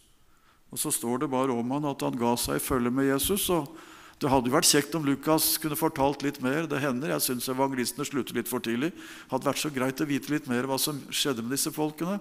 Og 0.70 0.78
Så 0.78 0.90
står 0.90 1.18
det 1.18 1.30
bare 1.30 1.50
om 1.50 1.70
han 1.70 1.84
at 1.84 2.02
han 2.02 2.16
ga 2.18 2.36
seg 2.36 2.56
i 2.56 2.62
følge 2.62 2.90
med 2.90 3.10
Jesus. 3.10 3.50
og 3.50 3.68
det 4.24 4.30
hadde 4.32 4.48
vært 4.48 4.70
kjekt 4.70 4.94
om 4.96 5.04
Lukas 5.04 5.58
kunne 5.60 5.76
fortalt 5.76 6.22
litt 6.24 6.38
mer. 6.40 6.64
Det 6.64 6.78
hender. 6.80 7.10
Jeg 7.12 7.26
syns 7.26 7.50
evangelistene 7.52 8.06
slutter 8.08 8.38
litt 8.38 8.48
for 8.48 8.64
tidlig. 8.64 8.88
Hadde 9.28 9.50
vært 9.50 9.60
så 9.60 9.70
greit 9.72 10.00
å 10.00 10.06
vite 10.08 10.32
litt 10.32 10.48
mer 10.48 10.64
hva 10.64 10.78
som 10.80 10.96
skjedde 11.12 11.44
med 11.44 11.52
disse 11.52 11.68
folkene. 11.74 12.16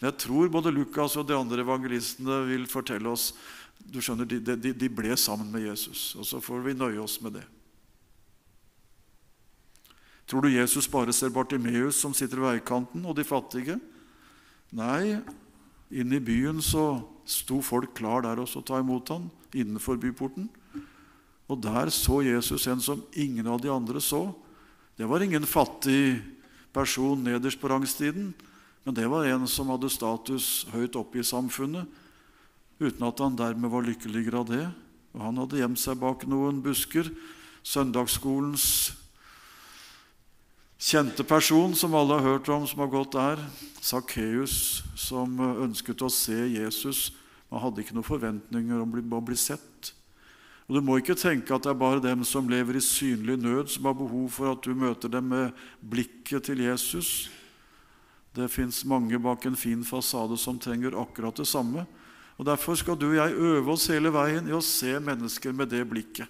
Men 0.00 0.08
jeg 0.08 0.18
tror 0.24 0.50
både 0.50 0.74
Lukas 0.74 1.14
og 1.14 1.28
de 1.28 1.36
andre 1.38 1.62
evangelistene 1.62 2.40
vil 2.48 2.66
fortelle 2.66 3.12
oss 3.12 3.30
du 3.86 4.00
skjønner, 4.02 4.26
de, 4.26 4.40
de, 4.42 4.72
de 4.74 4.88
ble 4.90 5.14
sammen 5.20 5.52
med 5.52 5.68
Jesus, 5.68 6.16
og 6.18 6.26
så 6.26 6.40
får 6.42 6.64
vi 6.64 6.74
nøye 6.74 6.98
oss 6.98 7.20
med 7.22 7.36
det. 7.38 7.44
Tror 10.26 10.42
du 10.42 10.50
Jesus 10.50 10.88
bare 10.90 11.14
ser 11.14 11.30
Bartimeus 11.30 12.00
som 12.02 12.14
sitter 12.16 12.42
ved 12.42 12.56
veikanten, 12.56 13.04
og 13.06 13.14
de 13.14 13.22
fattige? 13.22 13.78
Nei, 14.74 15.20
inne 15.94 16.18
i 16.18 16.24
byen 16.24 16.58
så 16.64 16.96
sto 17.28 17.60
folk 17.62 17.94
klar 17.94 18.26
der 18.26 18.42
også 18.42 18.64
å 18.64 18.66
ta 18.66 18.80
imot 18.82 19.12
ham, 19.14 19.28
innenfor 19.54 20.00
byporten. 20.02 20.48
Og 21.46 21.60
der 21.62 21.90
så 21.94 22.20
Jesus 22.26 22.66
en 22.66 22.82
som 22.82 23.04
ingen 23.14 23.46
av 23.46 23.60
de 23.62 23.70
andre 23.70 24.02
så. 24.02 24.28
Det 24.98 25.06
var 25.06 25.22
ingen 25.22 25.46
fattig 25.46 26.18
person 26.74 27.22
nederst 27.24 27.60
på 27.60 27.70
rangstiden, 27.70 28.32
men 28.84 28.94
det 28.94 29.06
var 29.10 29.26
en 29.26 29.46
som 29.50 29.70
hadde 29.72 29.90
status 29.90 30.66
høyt 30.72 30.96
oppe 30.98 31.20
i 31.20 31.26
samfunnet, 31.26 31.86
uten 32.78 33.06
at 33.06 33.22
han 33.22 33.38
dermed 33.38 33.72
var 33.72 33.86
lykkeligere 33.86 34.42
av 34.42 34.50
det. 34.50 34.66
Og 35.16 35.24
han 35.24 35.40
hadde 35.40 35.58
gjemt 35.62 35.80
seg 35.80 35.98
bak 36.00 36.26
noen 36.28 36.60
busker. 36.64 37.08
Søndagsskolens 37.66 38.94
kjente 40.78 41.24
person 41.26 41.72
som 41.74 41.96
alle 41.96 42.18
har 42.18 42.36
hørt 42.36 42.50
om, 42.52 42.66
som 42.68 42.84
har 42.84 42.92
gått 42.92 43.16
der, 43.16 43.40
Sakkeus, 43.80 44.84
som 44.98 45.38
ønsket 45.40 46.04
å 46.04 46.10
se 46.12 46.36
Jesus, 46.52 47.08
men 47.48 47.62
hadde 47.62 47.82
ikke 47.82 47.96
noen 47.96 48.06
forventninger 48.06 48.82
om 48.82 48.96
å 49.16 49.24
bli 49.24 49.38
sett. 49.40 49.95
Og 50.66 50.74
Du 50.74 50.82
må 50.82 50.98
ikke 50.98 51.14
tenke 51.14 51.54
at 51.54 51.62
det 51.62 51.70
er 51.70 51.78
bare 51.78 52.02
dem 52.02 52.24
som 52.26 52.48
lever 52.50 52.76
i 52.76 52.82
synlig 52.82 53.38
nød, 53.38 53.70
som 53.70 53.86
har 53.86 53.94
behov 53.94 54.30
for 54.34 54.50
at 54.50 54.62
du 54.62 54.74
møter 54.74 55.08
dem 55.08 55.30
med 55.30 55.52
blikket 55.80 56.48
til 56.50 56.58
Jesus. 56.64 57.30
Det 58.34 58.50
fins 58.50 58.84
mange 58.84 59.18
bak 59.22 59.46
en 59.46 59.56
fin 59.56 59.84
fasade 59.86 60.36
som 60.36 60.58
trenger 60.58 60.98
akkurat 60.98 61.36
det 61.38 61.46
samme. 61.46 61.86
Og 62.36 62.44
Derfor 62.44 62.74
skal 62.74 62.98
du 62.98 63.06
og 63.08 63.16
jeg 63.16 63.38
øve 63.38 63.72
oss 63.72 63.86
hele 63.88 64.10
veien 64.12 64.48
i 64.48 64.52
å 64.52 64.60
se 64.60 64.98
mennesker 65.00 65.54
med 65.56 65.70
det 65.72 65.86
blikket. 65.88 66.28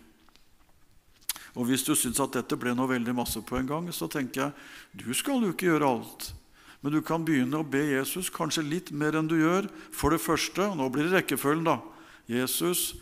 Og 1.56 1.64
Hvis 1.66 1.82
du 1.82 1.94
syns 1.96 2.20
at 2.20 2.36
dette 2.36 2.58
ble 2.60 2.74
noe 2.76 2.92
veldig 2.92 3.14
masse 3.16 3.40
på 3.40 3.56
en 3.56 3.66
gang, 3.66 3.88
så 3.88 4.06
tenker 4.06 4.42
jeg 4.42 5.06
du 5.06 5.14
skal 5.16 5.40
jo 5.40 5.54
ikke 5.54 5.72
gjøre 5.72 5.88
alt. 5.88 6.28
Men 6.84 6.92
du 6.92 7.00
kan 7.02 7.24
begynne 7.24 7.56
å 7.58 7.66
be 7.66 7.80
Jesus 7.88 8.28
kanskje 8.30 8.62
litt 8.62 8.92
mer 8.92 9.16
enn 9.16 9.26
du 9.26 9.38
gjør. 9.40 9.66
For 9.90 10.12
det 10.12 10.20
første, 10.20 10.68
og 10.68 10.76
nå 10.76 10.90
blir 10.92 11.08
det 11.08 11.16
rekkefølgen, 11.16 11.64
da. 11.66 11.80
Jesus, 12.28 12.92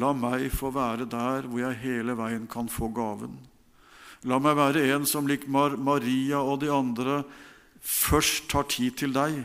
La 0.00 0.10
meg 0.16 0.48
få 0.50 0.72
være 0.74 1.06
der 1.06 1.46
hvor 1.46 1.60
jeg 1.62 1.82
hele 1.84 2.16
veien 2.18 2.48
kan 2.50 2.70
få 2.70 2.88
gaven. 2.94 3.36
La 4.26 4.40
meg 4.42 4.56
være 4.58 4.86
en 4.94 5.04
som 5.06 5.26
lik 5.28 5.46
Maria 5.46 6.40
og 6.40 6.62
de 6.62 6.70
andre 6.72 7.22
først 7.84 8.48
tar 8.50 8.66
tid 8.72 8.96
til 9.02 9.14
deg. 9.14 9.44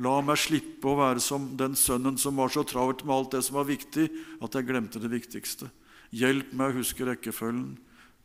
La 0.00 0.16
meg 0.24 0.40
slippe 0.40 0.88
å 0.88 0.96
være 0.98 1.20
som 1.20 1.50
den 1.60 1.76
sønnen 1.76 2.16
som 2.18 2.38
var 2.40 2.50
så 2.50 2.64
travelt 2.64 3.04
med 3.04 3.14
alt 3.14 3.34
det 3.36 3.42
som 3.44 3.58
var 3.60 3.68
viktig, 3.68 4.08
at 4.40 4.56
jeg 4.56 4.68
glemte 4.70 5.02
det 5.02 5.12
viktigste. 5.12 5.68
Hjelp 6.16 6.54
meg 6.56 6.72
å 6.72 6.80
huske 6.80 7.04
rekkefølgen, 7.06 7.76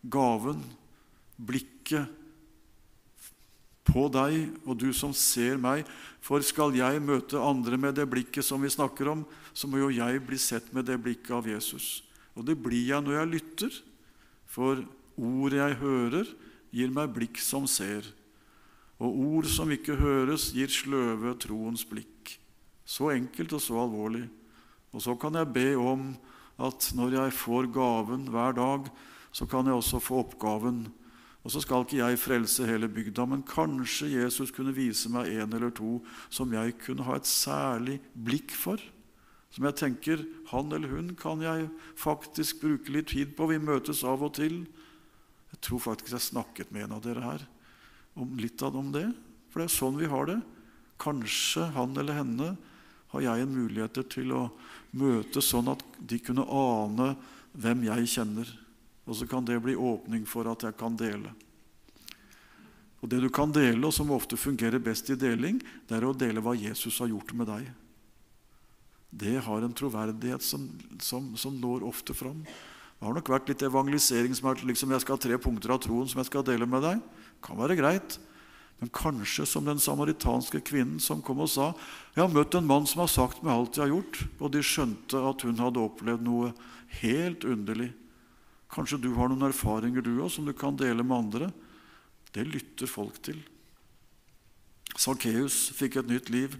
gaven, 0.08 0.64
blikket, 1.38 2.08
på 3.88 4.08
deg, 4.12 4.52
og 4.68 4.78
du 4.80 4.90
som 4.96 5.14
ser 5.16 5.60
meg. 5.62 5.88
For 6.24 6.44
skal 6.44 6.76
jeg 6.76 7.02
møte 7.04 7.40
andre 7.40 7.80
med 7.80 7.96
det 7.98 8.08
blikket 8.12 8.46
som 8.46 8.62
vi 8.64 8.72
snakker 8.72 9.10
om, 9.14 9.24
så 9.56 9.70
må 9.70 9.80
jo 9.82 9.94
jeg 9.96 10.22
bli 10.28 10.40
sett 10.42 10.70
med 10.76 10.86
det 10.90 11.00
blikket 11.02 11.34
av 11.40 11.48
Jesus. 11.50 12.04
Og 12.38 12.46
det 12.46 12.58
blir 12.62 12.92
jeg 12.92 13.02
når 13.04 13.22
jeg 13.22 13.32
lytter, 13.34 13.80
for 14.48 14.84
ordet 15.18 15.62
jeg 15.62 15.80
hører, 15.82 16.30
gir 16.76 16.94
meg 16.94 17.14
blikk 17.16 17.42
som 17.42 17.66
ser. 17.70 18.06
Og 19.02 19.14
ord 19.14 19.50
som 19.50 19.72
ikke 19.74 19.98
høres, 19.98 20.52
gir 20.54 20.72
sløve 20.74 21.34
troens 21.42 21.86
blikk. 21.88 22.38
Så 22.88 23.12
enkelt 23.14 23.54
og 23.58 23.62
så 23.64 23.80
alvorlig. 23.82 24.26
Og 24.94 25.04
så 25.04 25.16
kan 25.20 25.36
jeg 25.38 25.54
be 25.54 25.70
om 25.78 26.12
at 26.58 26.90
når 26.98 27.18
jeg 27.20 27.38
får 27.38 27.70
gaven 27.74 28.30
hver 28.34 28.56
dag, 28.58 28.88
så 29.32 29.46
kan 29.50 29.68
jeg 29.68 29.78
også 29.78 30.02
få 30.02 30.24
oppgaven 30.24 30.88
og 31.48 31.54
så 31.54 31.62
skal 31.64 31.86
ikke 31.86 32.02
jeg 32.02 32.20
frelse 32.20 32.66
hele 32.68 32.90
bygda, 32.92 33.24
men 33.24 33.44
kanskje 33.48 34.10
Jesus 34.12 34.50
kunne 34.52 34.74
vise 34.76 35.08
meg 35.08 35.30
en 35.32 35.54
eller 35.56 35.72
to 35.72 36.02
som 36.28 36.52
jeg 36.52 36.74
kunne 36.82 37.06
ha 37.08 37.16
et 37.16 37.30
særlig 37.30 38.02
blikk 38.12 38.52
for. 38.52 38.82
Som 39.56 39.64
jeg 39.64 39.78
tenker 39.80 40.26
han 40.52 40.76
eller 40.76 40.92
hun 40.92 41.14
kan 41.16 41.40
jeg 41.40 41.70
faktisk 41.96 42.60
bruke 42.66 42.92
litt 42.92 43.14
tid 43.14 43.32
på. 43.38 43.48
Vi 43.48 43.62
møtes 43.64 44.04
av 44.04 44.28
og 44.28 44.36
til. 44.36 44.66
Jeg 45.54 45.62
tror 45.64 45.86
faktisk 45.86 46.18
jeg 46.18 46.28
snakket 46.28 46.76
med 46.76 46.90
en 46.90 46.98
av 47.00 47.08
dere 47.08 47.24
her 47.24 47.48
om 48.20 48.36
litt 48.44 48.60
av 48.68 48.76
om 48.76 48.92
det. 48.92 49.08
For 49.48 49.64
det 49.64 49.70
er 49.70 49.78
sånn 49.78 50.04
vi 50.04 50.12
har 50.12 50.28
det. 50.28 50.42
Kanskje 51.00 51.72
han 51.80 51.96
eller 51.96 52.26
henne 52.26 52.54
har 53.16 53.24
jeg 53.24 53.48
en 53.48 53.56
mulighet 53.56 54.04
til 54.12 54.36
å 54.36 54.50
møte 55.00 55.40
sånn 55.40 55.72
at 55.72 55.88
de 55.96 56.20
kunne 56.20 56.44
ane 56.44 57.14
hvem 57.56 57.88
jeg 57.88 58.16
kjenner. 58.18 58.58
Og 59.08 59.16
så 59.16 59.28
kan 59.28 59.46
det 59.48 59.60
bli 59.64 59.76
åpning 59.76 60.26
for 60.28 60.50
at 60.52 60.68
jeg 60.68 60.76
kan 60.78 60.98
dele. 61.00 61.32
Og 63.02 63.10
Det 63.10 63.20
du 63.22 63.30
kan 63.30 63.52
dele, 63.54 63.86
og 63.86 63.94
som 63.94 64.12
ofte 64.12 64.38
fungerer 64.38 64.82
best 64.84 65.10
i 65.14 65.16
deling, 65.16 65.62
det 65.88 65.98
er 65.98 66.06
å 66.08 66.16
dele 66.18 66.42
hva 66.42 66.56
Jesus 66.58 67.00
har 67.00 67.12
gjort 67.12 67.34
med 67.38 67.48
deg. 67.48 67.68
Det 69.10 69.38
har 69.46 69.64
en 69.64 69.74
troverdighet 69.74 70.44
som, 70.44 70.66
som, 71.00 71.30
som 71.40 71.56
når 71.62 71.86
ofte 71.88 72.14
fram. 72.18 72.42
Det 72.44 73.06
har 73.06 73.14
nok 73.14 73.30
vært 73.30 73.52
litt 73.52 73.64
evangelisering 73.64 74.34
som 74.36 74.50
er 74.50 74.64
liksom 74.66 74.92
jeg 74.92 75.04
skal 75.06 75.16
ha 75.16 75.24
tre 75.24 75.38
punkter 75.40 75.72
av 75.72 75.80
troen 75.86 76.10
som 76.10 76.20
jeg 76.20 76.32
skal 76.32 76.46
dele 76.48 76.68
med 76.68 76.84
deg. 76.84 77.04
Kan 77.46 77.60
være 77.62 77.78
greit. 77.78 78.18
Men 78.82 78.92
kanskje 78.94 79.46
som 79.50 79.66
den 79.66 79.80
samaritanske 79.82 80.60
kvinnen 80.66 81.00
som 81.02 81.22
kom 81.26 81.40
og 81.42 81.50
sa 81.50 81.72
jeg 82.14 82.22
har 82.22 82.34
møtt 82.34 82.58
en 82.58 82.68
mann 82.68 82.86
som 82.90 83.02
har 83.06 83.10
sagt 83.10 83.40
meg 83.46 83.54
alt 83.54 83.78
jeg 83.78 83.88
har 83.88 83.94
gjort, 83.96 84.20
og 84.42 84.52
de 84.54 84.62
skjønte 84.66 85.22
at 85.30 85.46
hun 85.46 85.62
hadde 85.62 85.82
opplevd 85.82 86.26
noe 86.26 86.52
helt 87.00 87.46
underlig. 87.46 87.90
Kanskje 88.74 89.00
du 89.02 89.14
har 89.16 89.32
noen 89.32 89.48
erfaringer 89.48 90.04
du 90.04 90.18
også, 90.18 90.40
som 90.40 90.48
du 90.50 90.54
kan 90.58 90.76
dele 90.78 91.06
med 91.06 91.18
andre. 91.18 91.52
Det 92.36 92.46
lytter 92.48 92.90
folk 92.90 93.20
til. 93.24 93.40
Sakkeus 94.98 95.68
fikk 95.78 96.00
et 96.00 96.10
nytt 96.10 96.32
liv, 96.34 96.56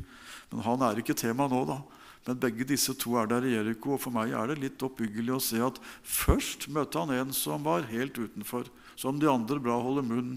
men 0.52 0.64
han 0.66 0.84
er 0.86 1.00
ikke 1.02 1.18
tema 1.18 1.48
nå. 1.52 1.64
da. 1.68 1.82
Men 2.28 2.40
begge 2.44 2.68
disse 2.68 2.92
to 3.00 3.16
er 3.20 3.30
der 3.32 3.46
i 3.48 3.54
Jeriko, 3.54 3.96
og 3.96 4.02
for 4.04 4.16
meg 4.16 4.34
er 4.36 4.52
det 4.52 4.60
litt 4.60 4.84
oppbyggelig 4.84 5.36
å 5.36 5.44
se 5.44 5.62
at 5.64 5.80
først 6.04 6.68
møtte 6.76 7.00
han 7.00 7.14
en 7.16 7.32
som 7.36 7.64
var 7.64 7.88
helt 7.92 8.20
utenfor, 8.20 8.68
som 9.00 9.20
de 9.20 9.30
andre 9.32 9.62
bra 9.64 9.78
holder 9.80 10.04
munn. 10.04 10.36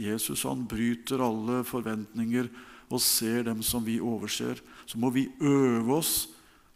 Jesus 0.00 0.42
han 0.48 0.64
bryter 0.66 1.22
alle 1.22 1.60
forventninger 1.68 2.48
og 2.90 3.02
ser 3.04 3.44
dem 3.46 3.62
som 3.62 3.84
vi 3.86 4.00
overser. 4.02 4.58
Så 4.90 4.98
må 4.98 5.12
vi 5.14 5.28
øve 5.38 6.00
oss 6.00 6.14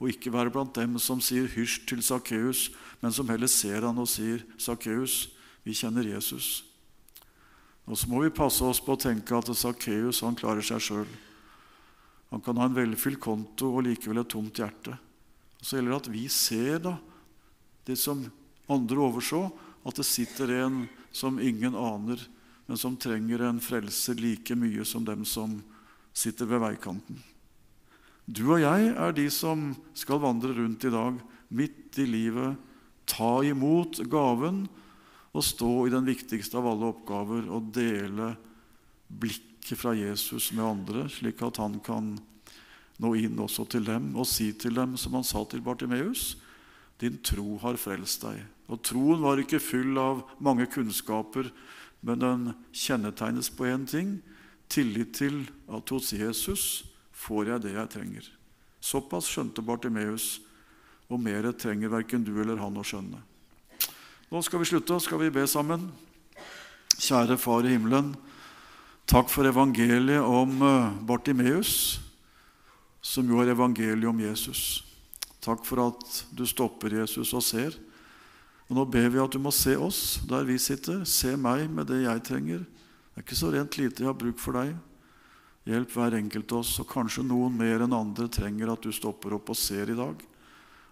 og 0.00 0.10
ikke 0.10 0.32
være 0.32 0.52
blant 0.52 0.74
dem 0.76 0.98
som 0.98 1.20
sier 1.22 1.46
hysj 1.48 1.84
til 1.88 2.02
Sakkeus, 2.02 2.70
men 3.00 3.12
som 3.14 3.28
heller 3.30 3.50
ser 3.50 3.86
han 3.86 3.98
og 3.98 4.08
sier, 4.08 4.42
'Sakkeus, 4.58 5.30
vi 5.64 5.72
kjenner 5.72 6.02
Jesus'. 6.02 6.64
Og 7.86 7.98
så 7.98 8.08
må 8.08 8.22
vi 8.22 8.32
passe 8.32 8.64
oss 8.64 8.80
på 8.80 8.96
å 8.96 9.00
tenke 9.00 9.36
at 9.36 9.50
Sakkeus 9.56 10.22
klarer 10.36 10.62
seg 10.64 10.80
sjøl. 10.80 11.08
Han 12.30 12.40
kan 12.40 12.56
ha 12.56 12.64
en 12.64 12.74
velfylt 12.74 13.20
konto 13.20 13.76
og 13.76 13.84
likevel 13.84 14.18
et 14.18 14.28
tomt 14.32 14.56
hjerte. 14.58 14.96
Og 15.60 15.64
Så 15.64 15.76
gjelder 15.76 15.92
det 15.92 16.00
at 16.02 16.12
vi 16.12 16.28
ser 16.28 16.78
da, 16.78 16.96
det 17.86 17.98
som 17.98 18.24
andre 18.68 18.96
overså, 18.96 19.52
at 19.84 19.94
det 19.94 20.06
sitter 20.08 20.50
en 20.64 20.88
som 21.12 21.38
ingen 21.38 21.76
aner, 21.76 22.18
men 22.66 22.80
som 22.80 22.96
trenger 22.96 23.44
en 23.44 23.60
frelse 23.60 24.16
like 24.16 24.56
mye 24.56 24.84
som 24.84 25.04
dem 25.04 25.24
som 25.24 25.62
sitter 26.16 26.48
ved 26.48 26.62
veikanten. 26.64 27.20
Du 28.24 28.46
og 28.54 28.62
jeg 28.62 28.92
er 28.96 29.12
de 29.12 29.26
som 29.32 29.72
skal 29.92 30.22
vandre 30.22 30.54
rundt 30.56 30.84
i 30.88 30.92
dag, 30.92 31.18
midt 31.52 31.98
i 32.00 32.06
livet, 32.08 32.56
ta 33.04 33.42
imot 33.44 34.00
gaven 34.08 34.64
og 35.34 35.44
stå 35.44 35.72
i 35.84 35.92
den 35.92 36.06
viktigste 36.08 36.56
av 36.56 36.70
alle 36.70 36.88
oppgaver 36.94 37.50
og 37.52 37.68
dele 37.76 38.30
blikket 39.12 39.76
fra 39.76 39.92
Jesus 39.96 40.52
med 40.54 40.64
andre, 40.64 41.04
slik 41.12 41.42
at 41.44 41.60
han 41.60 41.76
kan 41.84 42.14
nå 43.02 43.12
inn 43.18 43.36
også 43.42 43.66
til 43.68 43.84
dem 43.84 44.12
og 44.16 44.28
si 44.30 44.52
til 44.56 44.78
dem, 44.78 44.96
som 44.96 45.18
han 45.18 45.26
sa 45.26 45.44
til 45.44 45.60
Bartimeus, 45.64 46.38
din 47.02 47.18
tro 47.26 47.58
har 47.60 47.76
frelst 47.80 48.24
deg. 48.24 48.40
Og 48.72 48.80
troen 48.86 49.20
var 49.20 49.42
ikke 49.42 49.60
full 49.60 49.98
av 50.00 50.22
mange 50.40 50.64
kunnskaper, 50.72 51.50
men 52.00 52.22
den 52.22 52.48
kjennetegnes 52.72 53.50
på 53.52 53.68
én 53.68 53.84
ting 53.90 54.16
tillit 54.72 55.12
til 55.18 55.42
at 55.68 55.90
hos 55.92 56.14
Jesus 56.16 56.84
får 57.24 57.52
jeg 57.52 57.64
det 57.64 57.74
jeg 57.76 57.92
trenger. 57.92 58.26
Såpass 58.84 59.28
skjønte 59.32 59.64
Bartimeus, 59.64 60.38
og 61.08 61.20
mer 61.20 61.50
trenger 61.56 61.92
verken 61.92 62.24
du 62.24 62.32
eller 62.40 62.60
han 62.60 62.76
å 62.76 62.84
skjønne. 62.84 63.20
Nå 64.32 64.40
skal 64.44 64.60
vi 64.60 64.68
slutte, 64.68 64.96
skal 65.00 65.20
vi 65.20 65.32
be 65.32 65.44
sammen. 65.48 65.88
Kjære 66.94 67.36
Far 67.40 67.66
i 67.66 67.74
himmelen. 67.74 68.14
Takk 69.08 69.28
for 69.28 69.46
evangeliet 69.46 70.24
om 70.24 70.56
eh, 70.64 70.92
Bartimeus, 71.04 72.00
som 73.04 73.28
jo 73.28 73.42
er 73.42 73.52
evangeliet 73.52 74.08
om 74.08 74.20
Jesus. 74.24 74.80
Takk 75.44 75.64
for 75.68 75.82
at 75.90 76.22
du 76.32 76.46
stopper 76.48 76.96
Jesus 77.02 77.34
og 77.36 77.44
ser. 77.44 77.76
Og 78.70 78.78
Nå 78.78 78.86
ber 78.88 79.10
vi 79.12 79.20
at 79.20 79.34
du 79.34 79.42
må 79.44 79.52
se 79.52 79.76
oss 79.76 80.22
der 80.28 80.46
vi 80.48 80.56
sitter. 80.58 81.04
Se 81.04 81.34
meg 81.36 81.68
med 81.68 81.90
det 81.92 82.00
jeg 82.06 82.24
trenger. 82.24 82.64
Det 82.64 83.20
er 83.20 83.26
ikke 83.26 83.38
så 83.38 83.52
rent 83.52 83.76
lite 83.78 84.02
jeg 84.02 84.08
har 84.08 84.16
bruk 84.18 84.40
for 84.40 84.56
deg. 84.56 84.72
Hjelp 85.64 85.94
hver 85.96 86.18
enkelt 86.18 86.52
oss, 86.52 86.74
og 86.82 86.90
kanskje 86.90 87.24
noen 87.24 87.54
mer 87.56 87.86
enn 87.86 87.96
andre 87.96 88.28
trenger 88.28 88.74
at 88.74 88.84
du 88.84 88.92
stopper 88.92 89.32
opp 89.38 89.48
og 89.54 89.56
ser 89.56 89.88
i 89.88 89.96
dag. 89.96 90.20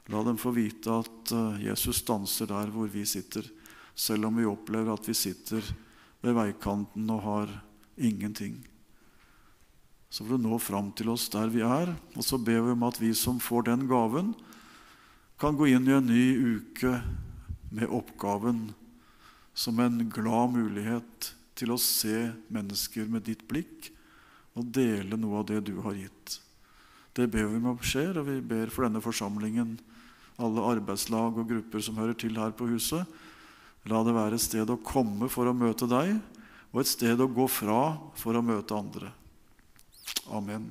La 0.08 0.22
dem 0.24 0.38
få 0.40 0.54
vite 0.56 0.94
at 1.02 1.32
eh, 1.36 1.66
Jesus 1.68 2.00
stanser 2.00 2.48
der 2.48 2.72
hvor 2.72 2.88
vi 2.90 3.04
sitter, 3.06 3.44
selv 3.94 4.30
om 4.30 4.40
vi 4.40 4.48
opplever 4.48 4.94
at 4.94 5.04
vi 5.06 5.14
sitter 5.14 5.66
ved 6.24 6.38
veikanten 6.38 7.12
og 7.12 7.20
har 7.26 7.52
ingenting. 8.00 8.56
Så 10.08 10.24
får 10.24 10.40
du 10.40 10.48
nå 10.48 10.56
fram 10.60 10.90
til 10.96 11.12
oss 11.12 11.28
der 11.32 11.52
vi 11.52 11.62
er, 11.64 11.92
og 12.16 12.24
så 12.24 12.40
ber 12.40 12.64
vi 12.64 12.72
om 12.72 12.88
at 12.88 13.00
vi 13.00 13.12
som 13.16 13.40
får 13.40 13.68
den 13.68 13.86
gaven, 13.90 14.32
kan 15.40 15.56
gå 15.58 15.68
inn 15.72 15.88
i 15.88 15.96
en 15.96 16.08
ny 16.08 16.26
uke 16.56 16.96
med 17.72 17.92
oppgaven 17.92 18.70
som 19.52 19.80
en 19.82 20.06
glad 20.12 20.54
mulighet 20.56 21.32
til 21.58 21.72
å 21.74 21.80
se 21.80 22.30
mennesker 22.52 23.08
med 23.10 23.26
ditt 23.28 23.44
blikk 23.50 23.92
og 24.58 24.68
dele 24.74 25.18
noe 25.18 25.40
av 25.40 25.48
det 25.48 25.62
du 25.68 25.76
har 25.84 25.96
gitt. 25.96 26.38
Det 27.12 27.28
ber 27.28 27.48
vi 27.50 27.60
om 27.60 27.80
skjer, 27.84 28.16
og 28.20 28.28
vi 28.28 28.38
ber 28.40 28.72
for 28.72 28.86
denne 28.86 29.02
forsamlingen, 29.04 29.76
alle 30.40 30.64
arbeidslag 30.64 31.36
og 31.36 31.48
grupper 31.48 31.84
som 31.84 31.98
hører 32.00 32.16
til 32.18 32.38
her 32.40 32.54
på 32.56 32.70
huset. 32.70 33.04
La 33.88 34.00
det 34.06 34.14
være 34.16 34.38
et 34.38 34.44
sted 34.44 34.70
å 34.70 34.80
komme 34.80 35.28
for 35.32 35.48
å 35.48 35.56
møte 35.56 35.88
deg, 35.90 36.14
og 36.72 36.80
et 36.80 36.88
sted 36.88 37.20
å 37.20 37.28
gå 37.28 37.48
fra 37.50 37.82
for 38.16 38.38
å 38.38 38.44
møte 38.44 38.76
andre. 38.76 39.12
Amen. 40.32 40.70